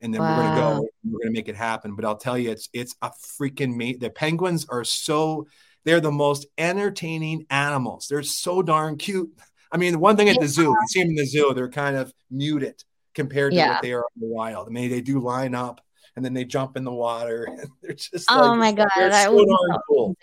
[0.00, 0.36] And then wow.
[0.36, 0.88] we're gonna go.
[1.04, 1.94] We're gonna make it happen.
[1.94, 3.94] But I'll tell you, it's it's a freaking me.
[3.94, 5.46] The penguins are so
[5.84, 8.06] they're the most entertaining animals.
[8.08, 9.30] They're so darn cute.
[9.72, 11.70] I mean, the one thing at the zoo, you see them in the zoo, they're
[11.70, 12.84] kind of muted
[13.14, 13.74] compared to yeah.
[13.74, 14.68] what they are in the wild.
[14.68, 15.80] I mean, they do line up
[16.16, 17.48] and then they jump in the water.
[17.58, 19.46] And they're just oh like, my god, they're so
[19.88, 20.16] cool.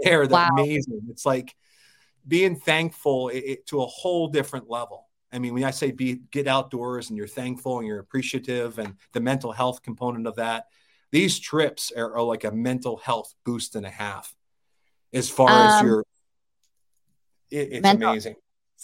[0.00, 0.48] They're wow.
[0.52, 1.02] amazing.
[1.10, 1.54] It's like
[2.26, 5.08] being thankful it, it, to a whole different level.
[5.32, 8.94] I mean, when I say be get outdoors and you're thankful and you're appreciative and
[9.12, 10.66] the mental health component of that,
[11.10, 14.34] these trips are, are like a mental health boost and a half
[15.12, 16.04] as far um, as your
[17.50, 18.10] it, it's mental.
[18.10, 18.36] amazing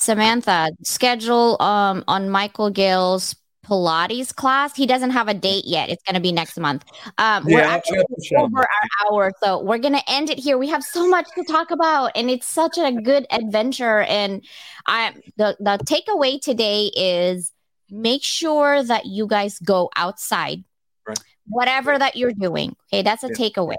[0.04, 3.34] samantha schedule um on michael gayle's
[3.64, 4.76] pilates class.
[4.76, 5.88] He doesn't have a date yet.
[5.88, 6.84] It's going to be next month.
[7.18, 8.04] Um yeah, we're actually
[8.38, 10.58] over our hour so we're going to end it here.
[10.58, 14.44] We have so much to talk about and it's such a good adventure and
[14.86, 17.52] i the the takeaway today is
[17.90, 20.64] make sure that you guys go outside.
[21.06, 21.18] Right.
[21.48, 23.02] whatever that you're doing okay?
[23.02, 23.34] That's a yeah.
[23.34, 23.76] takeaway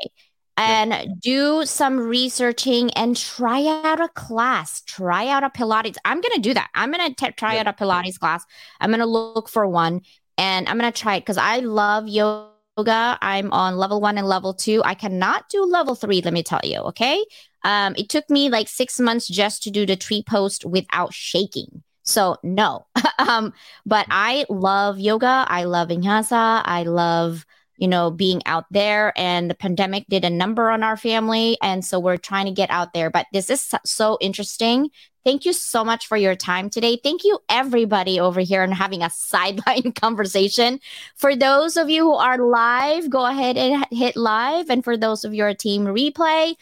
[0.57, 1.05] and yeah.
[1.21, 5.97] do some researching and try out a class, try out a Pilates.
[6.05, 6.69] I'm going to do that.
[6.73, 7.61] I'm going to try yeah.
[7.61, 8.45] out a Pilates class.
[8.79, 10.01] I'm going to look for one
[10.37, 13.17] and I'm going to try it because I love yoga.
[13.21, 14.81] I'm on level one and level two.
[14.83, 16.79] I cannot do level three, let me tell you.
[16.79, 17.23] Okay.
[17.63, 21.83] Um, it took me like six months just to do the tree pose without shaking.
[22.03, 22.85] So, no.
[23.19, 23.53] um,
[23.85, 25.45] but I love yoga.
[25.47, 26.61] I love vinyasa.
[26.63, 27.45] I love
[27.77, 29.13] you know, being out there.
[29.15, 31.57] And the pandemic did a number on our family.
[31.61, 33.09] And so we're trying to get out there.
[33.09, 34.89] But this is so interesting.
[35.23, 36.99] Thank you so much for your time today.
[37.01, 40.79] Thank you, everybody over here, and having a sideline conversation.
[41.15, 44.69] For those of you who are live, go ahead and hit live.
[44.69, 46.55] And for those of your team replay,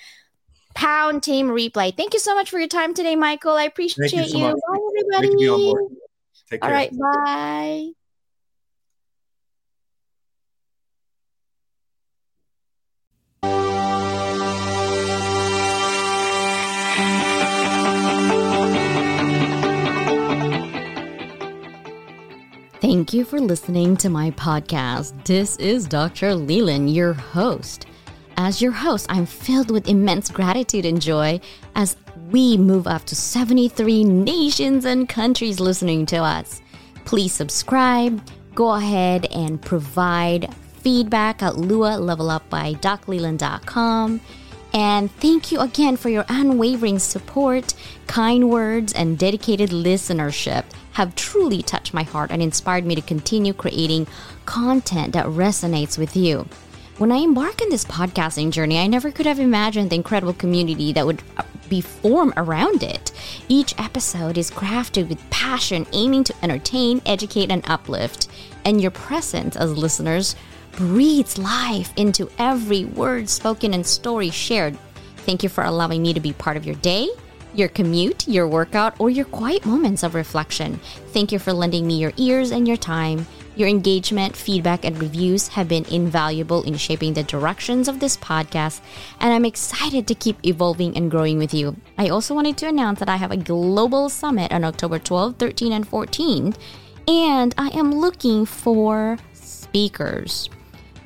[0.75, 1.95] pound team replay.
[1.95, 3.53] Thank you so much for your time today, Michael.
[3.53, 4.25] I appreciate you.
[4.25, 4.53] So you.
[4.53, 4.79] Bye,
[5.17, 5.35] everybody.
[6.61, 6.91] All right.
[6.97, 8.02] Bye.
[22.93, 25.25] Thank you for listening to my podcast.
[25.25, 26.35] This is Dr.
[26.35, 27.87] Leland, your host.
[28.37, 31.41] As your host, I'm filled with immense gratitude and joy
[31.73, 31.95] as
[32.29, 36.61] we move up to 73 nations and countries listening to us.
[37.03, 38.21] Please subscribe,
[38.53, 44.21] go ahead and provide feedback at lualevelupbydocleland.com
[44.75, 47.73] And thank you again for your unwavering support,
[48.05, 53.53] kind words, and dedicated listenership have truly touched my heart and inspired me to continue
[53.53, 54.07] creating
[54.45, 56.47] content that resonates with you.
[56.97, 60.93] When I embark on this podcasting journey, I never could have imagined the incredible community
[60.93, 63.11] that would uh, be formed around it.
[63.47, 68.27] Each episode is crafted with passion, aiming to entertain, educate, and uplift.
[68.63, 70.35] And your presence as listeners
[70.73, 74.77] breathes life into every word spoken and story shared.
[75.17, 77.09] Thank you for allowing me to be part of your day,
[77.55, 80.79] your commute, your workout, or your quiet moments of reflection.
[81.13, 83.27] Thank you for lending me your ears and your time.
[83.55, 88.81] Your engagement, feedback, and reviews have been invaluable in shaping the directions of this podcast,
[89.19, 91.75] and I'm excited to keep evolving and growing with you.
[91.97, 95.71] I also wanted to announce that I have a global summit on October 12, 13,
[95.71, 96.55] and 14,
[97.07, 100.49] and I am looking for speakers.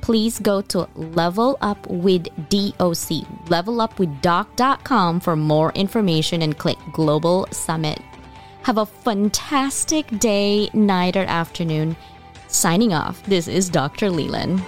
[0.08, 6.56] Please go to Level Up with DOC, level up with levelupwithdoc.com for more information and
[6.56, 8.00] click Global Summit.
[8.62, 11.94] Have a fantastic day, night, or afternoon.
[12.46, 14.08] Signing off, this is Dr.
[14.08, 14.62] Leland.